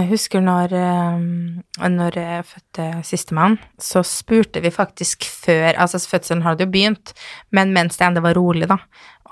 [0.00, 6.42] Jeg husker når, eh, når jeg fødte sistemann, så spurte vi faktisk før Altså, fødselen
[6.42, 7.12] hadde jo begynt,
[7.52, 8.78] men mens det ennå var rolig, da,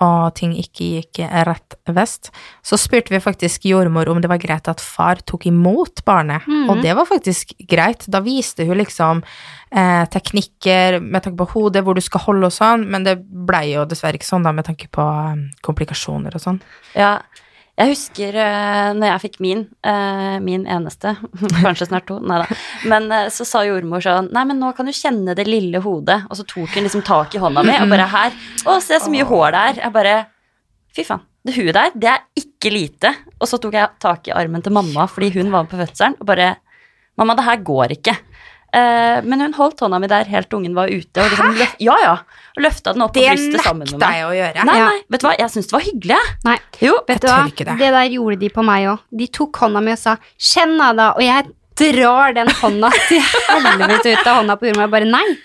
[0.05, 2.31] og ting ikke gikk rett vest,
[2.63, 6.83] så spurte vi faktisk jordmor om det var greit at far tok imot barnet, og
[6.85, 8.07] det var faktisk greit.
[8.07, 9.25] Da viste hun liksom
[9.73, 13.73] eh, teknikker med tanke på hodet, hvor du skal holde og sånn, men det blei
[13.73, 16.63] jo dessverre ikke sånn, da, med tanke på eh, komplikasjoner og sånn.
[16.95, 17.17] Ja.
[17.79, 21.12] Jeg husker uh, når jeg fikk min, uh, min eneste,
[21.62, 22.57] kanskje snart to, nei da,
[22.91, 26.25] men uh, så sa jordmor sånn Nei, men nå kan du kjenne det lille hodet.
[26.27, 28.35] Og så tok hun liksom tak i hånda mi og bare her.
[28.67, 29.83] Å, se så mye hår det er.
[29.85, 30.17] Jeg bare
[30.97, 31.23] Fy faen.
[31.47, 33.12] Det huet der, det er ikke lite.
[33.38, 36.19] Og så tok jeg tak i armen til mamma fordi hun var med på fødselen,
[36.19, 36.57] og bare
[37.19, 38.12] Mamma, det her går ikke.
[39.27, 41.19] Men hun holdt hånda mi der helt ungen var ute.
[41.19, 41.67] Og liksom Hæ?
[41.83, 42.12] ja, ja,
[42.59, 44.18] og løfta den opp Det på brystet sammen med nekta meg.
[44.18, 44.64] jeg å gjøre.
[44.68, 44.88] Nei, Ja.
[44.90, 46.21] nei, vet du hva, jeg syns det var hyggelig.
[46.44, 46.94] Nei, Jo.
[47.09, 47.38] vet du hva?
[47.57, 47.79] det.
[47.79, 48.99] Det der gjorde de på meg òg.
[49.16, 51.44] De tok hånda mi og sa 'kjenn av da', og jeg
[51.79, 54.83] drar den hånda til helvete ut av hånda på jordmor.
[54.88, 55.37] Jeg bare nei.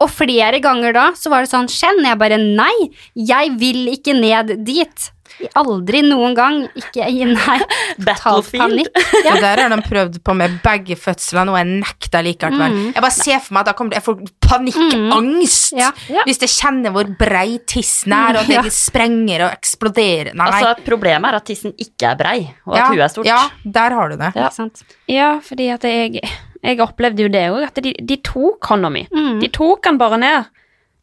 [0.00, 2.04] Og flere ganger da så var det sånn 'kjenn'.
[2.04, 5.10] Jeg bare nei, jeg vil ikke ned dit.
[5.56, 6.62] Aldri noen gang.
[6.78, 7.58] Ikke nei.
[8.06, 8.88] Battlefield.
[8.94, 12.72] Det der har de prøvd på med begge fødslene, og jeg nekter likevel.
[12.76, 12.86] Mm.
[12.94, 15.90] Jeg bare ser for meg at da kommer det, jeg får panikkangst Ja.
[16.12, 16.22] Ja.
[16.26, 18.62] hvis jeg kjenner hvor brei tissen er, og det Ja.
[18.70, 20.34] sprenger og eksploderer.
[20.34, 20.46] Nei.
[20.50, 23.26] Altså, problemet er at tissen ikke er brei, og at ja, huet er stort.
[23.26, 24.32] Ja, der har du det.
[24.34, 24.46] Ja.
[24.48, 24.82] Ikke sant?
[25.08, 26.20] Ja, fordi at jeg,
[26.62, 29.06] jeg opplevde jo det òg, at de, de tok hånda mi.
[29.12, 29.40] Mm.
[29.40, 30.44] De tok den bare ned.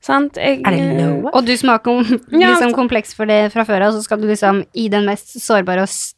[0.04, 0.36] Sant?
[0.36, 1.32] Jeg, Er det noe?
[1.32, 4.28] Og du som har kom, liksom kompleks for det fra før av, så skal du
[4.28, 6.14] liksom i den mest sårbare og s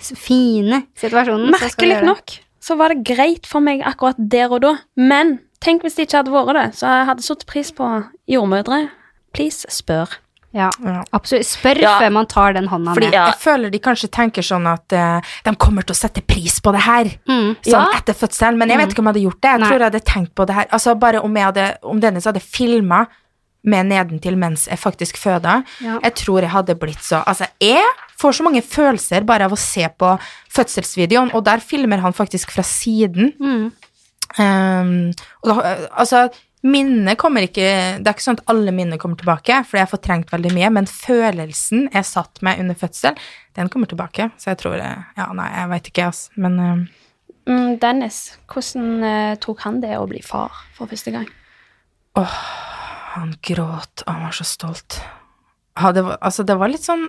[0.00, 3.82] s fine situasjonen så skal du Merkelig gjøre nok så var det greit for meg
[3.88, 4.74] akkurat der og da.
[5.00, 7.88] Men tenk hvis det ikke hadde vært det, så jeg hadde satt pris på
[8.30, 8.82] jordmødre.
[9.34, 10.18] Please, spør.
[10.52, 10.68] Ja,
[11.14, 11.46] absolutt.
[11.46, 11.92] Spør Ja.
[12.00, 13.14] før man tar den hånda Fordi ned.
[13.14, 13.26] Ja.
[13.30, 16.72] jeg føler de kanskje tenker sånn at uh, de kommer til å sette pris på
[16.72, 17.04] det her.
[17.28, 17.56] Mm.
[17.62, 17.86] Sånn Ja.
[17.98, 19.50] etter fødselen, men jeg vet ikke om jeg hadde gjort det.
[19.50, 19.68] Jeg Nei.
[19.68, 20.66] tror jeg hadde tenkt på det her.
[20.72, 23.06] Altså bare om, jeg hadde, om Dennis hadde filma
[23.62, 25.98] med nedentil mens jeg faktisk føda, Ja.
[26.02, 27.84] jeg tror jeg hadde blitt så Altså, jeg
[28.18, 30.18] får så mange følelser bare av å se på
[30.50, 33.34] fødselsvideoen, og der filmer han faktisk fra siden.
[33.38, 33.72] Mm.
[34.38, 36.28] Um, og da, altså,
[36.66, 37.64] minnet kommer ikke
[38.02, 40.70] Det er ikke sånn at alle minner kommer tilbake, for jeg har fortrengt veldig mye,
[40.76, 43.16] men følelsen jeg satt med under fødsel,
[43.56, 44.30] den kommer tilbake.
[44.36, 46.40] Så jeg tror jeg, Ja, nei, jeg veit ikke, altså.
[46.40, 46.88] Men
[47.48, 51.26] Mm, Dennis, hvordan uh, tok han det å bli far for første gang?
[52.20, 52.36] Åh,
[53.16, 55.00] han gråt, og han var så stolt.
[55.78, 57.06] Ja, det var, altså, det var litt sånn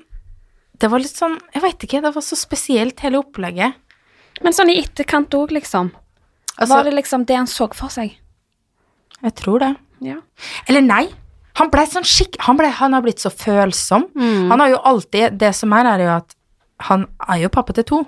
[0.79, 3.75] Det var litt sånn Jeg veit ikke, det var så spesielt, hele opplegget.
[4.45, 5.91] Men sånn i etterkant òg, liksom.
[6.55, 8.15] Altså, var det liksom det han så for seg?
[9.23, 9.71] Jeg tror det.
[10.01, 10.17] Ja.
[10.67, 11.03] Eller nei.
[11.60, 12.38] Han ble sånn skikk...
[12.47, 14.07] Han, ble, han har blitt så følsom.
[14.15, 16.36] Han har jo alltid Det som er, er jo at
[16.88, 17.99] han er jo pappa til to.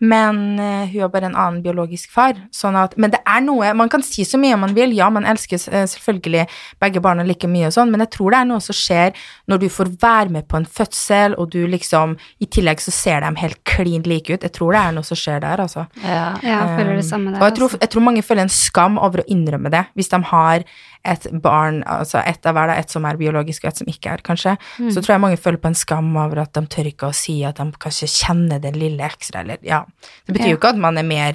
[0.00, 2.38] Men eh, hun har bare en annen biologisk far.
[2.56, 4.94] Sånn at, men det er noe Man kan si så mye man vil.
[4.96, 6.46] Ja, man elsker eh, selvfølgelig
[6.80, 9.16] begge barna like mye og sånn, men jeg tror det er noe som skjer
[9.50, 13.20] når du får være med på en fødsel, og du liksom I tillegg så ser
[13.24, 14.46] de helt klin like ut.
[14.46, 15.84] Jeg tror det er noe som skjer der, altså.
[16.00, 16.32] Ja.
[16.44, 17.42] Jeg føler det samme der.
[17.42, 17.82] Og jeg tror, altså.
[17.84, 20.64] jeg tror mange føler en skam over å innrømme det, hvis de har
[21.04, 24.10] et barn, altså ett av hver, da, et som er biologisk og et som ikke
[24.12, 24.56] er, kanskje.
[24.78, 24.90] Mm.
[24.92, 27.38] Så tror jeg mange føler på en skam over at de tør ikke å si
[27.48, 29.84] at de kanskje kjenner den lille ekstra, eller ja.
[30.26, 30.50] Det betyr Ja.
[30.52, 31.34] jo ikke at man er mer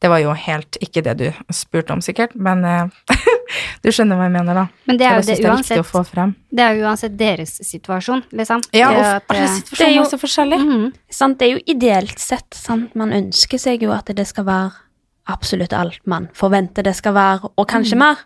[0.00, 2.86] Det var jo helt ikke det du spurte om, sikkert, men eh,
[3.82, 4.66] du skjønner hva jeg mener, da.
[4.86, 6.36] Men det er jo det det uansett.
[6.54, 8.62] Det er uansett deres situasjon, liksom.
[8.72, 10.60] Ja, Det og at, alle eh, situasjoner det er jo- så forskjellige.
[10.68, 11.38] Mm, Sant?
[11.40, 12.46] Det er jo ideelt sett.
[12.54, 12.94] Sant?
[12.94, 14.70] Man ønsker seg jo at det skal være
[15.26, 18.22] absolutt alt man forventer det skal være, og kanskje mer.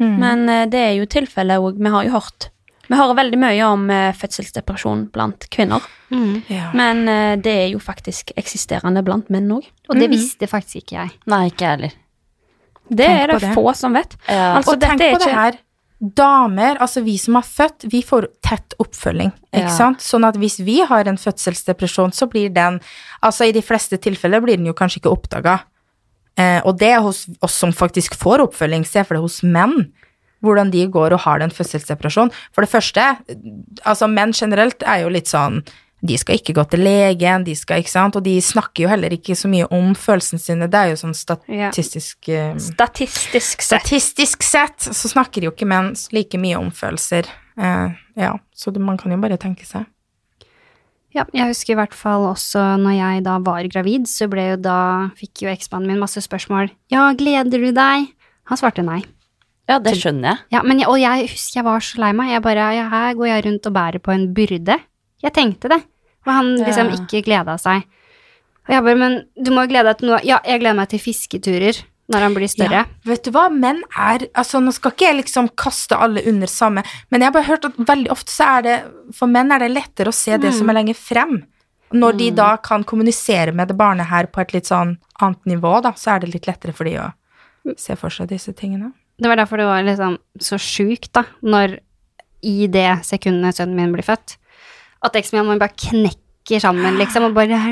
[0.00, 0.14] Mm.
[0.20, 1.78] Men eh, det er jo tilfellet òg.
[1.80, 2.50] Vi har jo hørt
[2.88, 5.82] Vi hører veldig mye om eh, fødselsdepresjon blant kvinner.
[6.10, 6.42] Mm.
[6.52, 6.68] Ja.
[6.76, 9.66] Men eh, det er jo faktisk eksisterende blant menn òg.
[9.90, 11.14] Og det visste faktisk ikke jeg.
[11.26, 11.96] Nei, ikke jeg heller.
[12.86, 13.54] Det Tenk er det det.
[13.56, 14.14] få som vet.
[14.28, 14.52] Ja.
[14.60, 15.58] Altså, og tenk på er på det her.
[15.98, 19.68] Damer, altså vi som har født, vi får tett oppfølging, ikke Ja.
[19.72, 20.02] sant?
[20.04, 22.80] Sånn at hvis vi har en fødselsdepresjon, så blir den,
[23.24, 25.60] altså i de fleste tilfeller blir den jo kanskje ikke oppdaga.
[26.36, 29.88] Eh, og det er hos oss som faktisk får oppfølging, se for det hos menn,
[30.44, 32.32] hvordan de går og har den fødselsdepresjonen.
[32.54, 33.08] For det første,
[33.88, 35.62] altså menn generelt er jo litt sånn,
[36.06, 38.18] de skal ikke gå til legen, de skal, ikke sant?
[38.18, 41.16] Og de snakker jo heller ikke så mye om følelsene sine, det er jo sånn
[41.16, 42.28] statistisk...
[42.28, 42.50] ja.
[42.62, 43.86] Statistisk sett.
[43.88, 47.32] Statistisk sett så snakker jo ikke menn like mye om følelser.
[47.56, 49.88] Eh, ja, så det, man kan jo bare tenke seg.
[51.16, 54.56] Ja, jeg husker i hvert fall også når jeg da var gravid, så ble jo
[54.60, 54.78] da,
[55.16, 56.68] fikk jo eksmannen min masse spørsmål.
[56.92, 58.10] Ja, gleder du deg?
[58.50, 59.00] Han svarte nei.
[59.66, 60.44] Ja, det skjønner jeg.
[60.54, 62.28] Ja, men jeg, og jeg husker jeg var så lei meg.
[62.36, 64.76] Jeg bare, ja, her går jeg rundt og bærer på en byrde.
[65.24, 65.80] Jeg tenkte det.
[66.26, 67.00] Og han liksom Ja.
[67.00, 67.82] ikke gleda seg.
[68.68, 70.20] Og jeg bare, men du må glede deg til noe.
[70.26, 71.80] Ja, jeg gleder meg til fisketurer
[72.12, 72.84] når han blir større.
[72.84, 76.50] Ja, vet du hva, menn er Altså, nå skal ikke jeg liksom kaste alle under
[76.50, 78.76] samme, men jeg har bare hørt at veldig ofte så er det
[79.16, 81.38] For menn er det lettere å se det som er lenger frem.
[81.94, 85.76] Når de da kan kommunisere med det barnet her på et litt sånn annet nivå,
[85.84, 87.10] da, så er det litt lettere for de å
[87.78, 88.90] se for seg disse tingene.
[89.16, 91.78] Det var derfor det var liksom så sjukt, da, når
[92.46, 94.36] i det sekundet sønnen min blir født,
[95.06, 97.62] at eksmannen min bare knekker sammen, liksom, og bare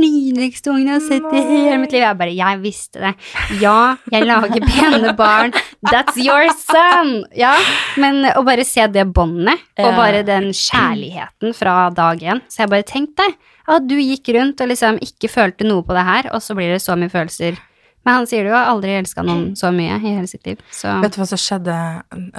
[0.00, 2.02] nydeligste ungen jeg har sett i hele mitt liv'.
[2.02, 3.14] Jeg bare 'Jeg visste det'.
[3.60, 5.52] Ja, jeg lager pene barn.
[5.92, 7.24] That's your son!
[7.36, 7.54] Ja,
[7.96, 12.40] men å bare se det båndet, og bare den kjærligheten fra dag én.
[12.48, 13.36] Så jeg bare tenk deg
[13.68, 16.72] at du gikk rundt og liksom ikke følte noe på det her, og så blir
[16.72, 17.58] det så mye følelser.
[18.04, 20.60] Men han sier jo, har aldri elska noen så mye i hele sitt liv.
[20.72, 21.76] Så Vet du hva som skjedde,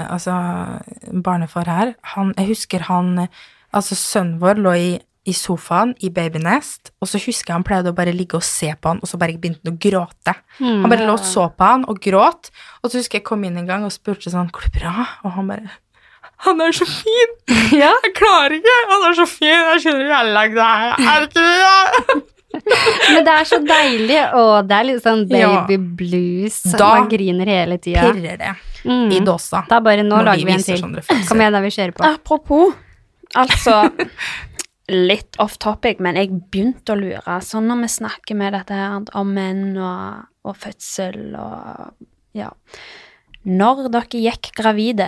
[0.07, 0.34] altså,
[1.24, 1.93] barnefar her?
[2.16, 3.28] Han, jeg husker han,
[3.72, 4.91] altså sønnen vår lå i,
[5.32, 8.73] i sofaen i babynest, og så husker jeg han pleide å bare ligge og se
[8.75, 10.36] på han, og så bare begynte han å gråte.
[10.59, 12.51] Han bare lå og så på han og gråt,
[12.84, 15.07] og så husker jeg kom inn en gang og spurte sånn, går det bra?
[15.23, 15.77] Og han bare,
[16.47, 17.38] han er så fin!
[17.82, 17.93] Ja.
[18.03, 21.23] Jeg klarer ikke, han er så fin, jeg skjønner ikke jeg legger det her, er
[21.23, 22.27] det ikke det?
[23.15, 25.51] Men det er så deilig, og det er litt sånn Ja.
[25.69, 26.57] baby blues.
[26.75, 28.03] Da Man griner hele tida.
[28.11, 28.51] Pirrer det
[28.82, 29.11] Mm.
[29.13, 29.59] i dåsa.
[29.69, 30.82] Da bare nå lager vi en til.
[31.29, 32.01] Kom igjen, da vi kjører på.
[32.07, 32.73] Apropos,
[33.38, 33.75] altså
[34.91, 37.37] Litt off topic, men jeg begynte å lure.
[37.45, 42.51] Sånn når vi snakker med dette her om menn og, og fødsel og Ja.
[43.47, 45.07] Når dere gikk gravide,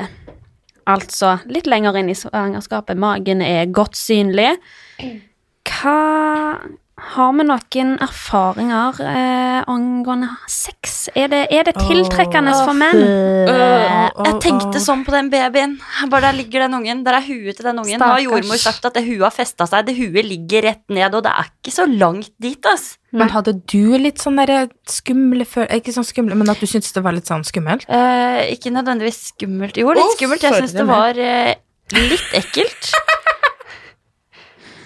[0.90, 4.56] altså litt lenger inn i svangerskapet, magen er godt synlig,
[5.70, 6.00] hva
[6.94, 11.08] har vi noen erfaringer eh, angående sex?
[11.18, 13.02] Er det, er det tiltrekkende for menn?
[13.50, 15.74] Uh, Åh, jeg tenkte sånn på den babyen.
[16.12, 17.02] Bare der ligger den ungen.
[17.06, 17.98] Der er huet til den ungen.
[17.98, 19.88] Nå har jordmor sagt at det huet har festa seg.
[19.90, 22.94] Det huet ligger rett ned, og det er ikke så langt dit, ass.
[23.14, 26.96] Men hadde du litt sånn derre skumle før Ikke sånn skumle, men at du syntes
[26.96, 27.86] det var litt sånn skummelt?
[27.90, 29.82] Eh, ikke nødvendigvis skummelt.
[29.82, 30.46] Jo, litt skummelt.
[30.46, 31.56] Jeg syns det var eh,
[31.98, 32.94] litt ekkelt.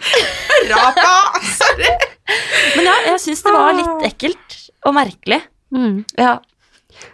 [0.72, 1.14] Rapa!
[1.58, 1.92] Sorry!
[2.76, 5.42] Men ja, jeg syns det var litt ekkelt og merkelig.
[5.74, 6.04] Mm.
[6.20, 6.38] Ja.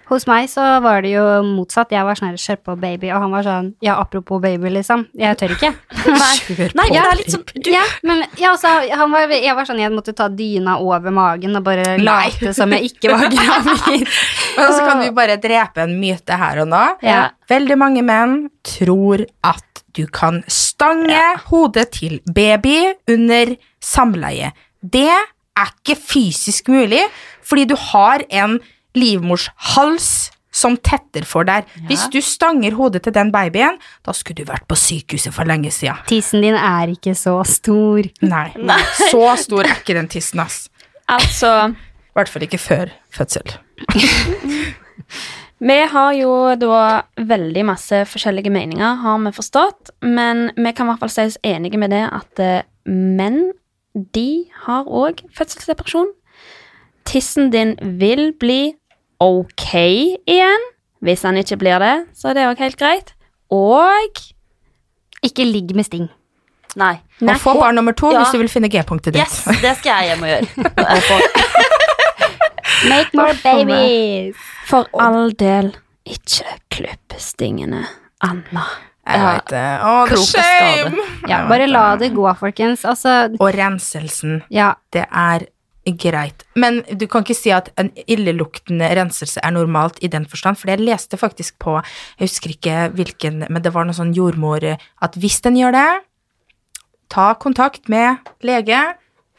[0.10, 1.94] Hos meg så var det jo motsatt.
[1.96, 5.06] Jeg var sånn kjør på baby, og han var sånn ja, apropos baby, liksom.
[5.18, 5.72] Jeg tør ikke.
[6.24, 9.82] Nei, det er litt sånn du, Ja, men ja, altså, han var, jeg var sånn,
[9.84, 14.08] jeg måtte ta dyna over magen og bare late som jeg ikke var gravid.
[14.58, 16.84] Men så kan vi bare drepe en myte her og nå.
[17.06, 17.28] Ja.
[17.52, 18.38] Veldig mange menn
[18.68, 22.80] tror at du kan stange hodet til baby
[23.14, 24.52] under samleie.
[24.82, 27.04] Det er ikke fysisk mulig,
[27.46, 28.58] fordi du har en
[28.98, 31.66] livmorshals som tetter for der.
[31.90, 35.72] Hvis du stanger hodet til den babyen, da skulle du vært på sykehuset for lenge
[35.74, 36.04] siden.
[36.10, 38.06] Tissen din er ikke så stor.
[38.22, 38.48] Nei,
[39.12, 40.68] så stor er ikke den tissen, ass.
[41.10, 43.58] Altså I hvert fall ikke før fødsel.
[45.64, 46.78] Vi har jo da
[47.24, 51.38] veldig masse forskjellige meninger, har vi forstått, men vi kan i hvert fall si oss
[51.40, 53.54] enige med det at eh, menn,
[53.94, 56.12] de har òg fødselsdepresjon.
[57.08, 58.74] Tissen din vil bli
[59.22, 59.70] ok
[60.26, 60.70] igjen.
[61.04, 63.14] Hvis han ikke blir det, så er det òg helt greit.
[63.52, 64.22] Og
[65.24, 66.10] Ikke ligg med sting.
[66.76, 66.98] Nei.
[67.22, 68.24] Og få barn nummer to Ja.
[68.24, 69.22] hvis du vil finne G-punktet ditt.
[69.22, 70.48] Yes, det skal jeg hjem og gjøre.
[72.90, 74.36] Make more babies!
[74.68, 75.70] for all del,
[76.06, 77.86] ikke klipp stingene,
[78.24, 78.66] Anna.
[79.04, 79.64] Jeg veit det.
[79.84, 81.06] Å, det er shame!
[81.28, 82.86] Ja, bare la det gå, folkens.
[82.88, 84.74] Altså, Og renselsen, ja.
[84.96, 85.46] det er
[85.92, 86.46] greit.
[86.56, 90.72] Men du kan ikke si at en illeluktende renselse er normalt i den forstand, for
[90.72, 91.80] jeg leste faktisk på,
[92.20, 95.90] jeg husker ikke hvilken, men det var noe sånn jordmor, at hvis den gjør det,
[97.14, 98.80] ta kontakt med lege,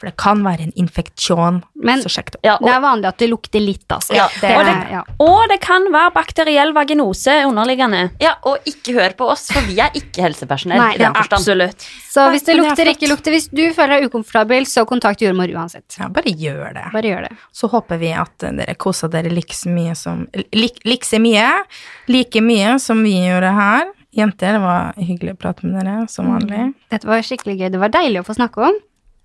[0.04, 2.40] for det kan være en infeksjon, Men- så sjekk det.
[2.44, 4.14] Ja, Det er vanlig at det lukter litt, altså.
[4.14, 4.90] Ja, det er det.
[4.92, 5.02] ja.
[5.20, 8.10] Og det kan være bakteriell vaginose underliggende.
[8.20, 10.78] ja, og ikke hør på oss, for vi er ikke helsepersonell.
[10.78, 11.12] Nei, i den.
[11.14, 11.86] Absolutt.
[12.10, 15.48] Så hvis det er lukter, ikke lukter Hvis du føler deg ukomfortabel, så kontakt jordmor
[15.50, 15.96] uansett.
[15.98, 16.84] Ja, bare gjør det.
[16.92, 17.36] Bare gjør det.
[17.52, 21.64] Så håper vi at dere koser dere like mye som lik, like så mye,
[22.08, 23.86] like mye som vi gjorde her.
[24.14, 26.74] Jenter, det var hyggelig å prate med dere, som vanlig.
[26.90, 27.70] Dette var skikkelig gøy.
[27.72, 28.74] Det var deilig å få snakke om.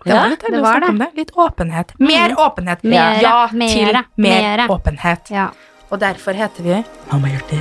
[0.04, 0.88] Det var litt det deilig å snakke det.
[0.88, 1.08] om det.
[1.20, 1.92] Litt åpenhet.
[2.00, 2.82] Mer åpenhet.
[2.82, 3.92] Mere, ja mere, til
[4.24, 4.68] mer mere.
[4.72, 5.30] åpenhet.
[5.30, 5.50] Ja.
[5.90, 7.60] Og derfor heter vi Mammahjerter.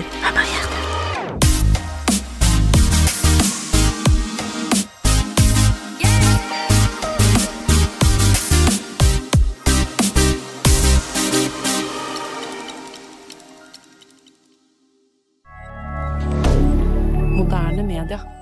[17.35, 18.38] Moderne media.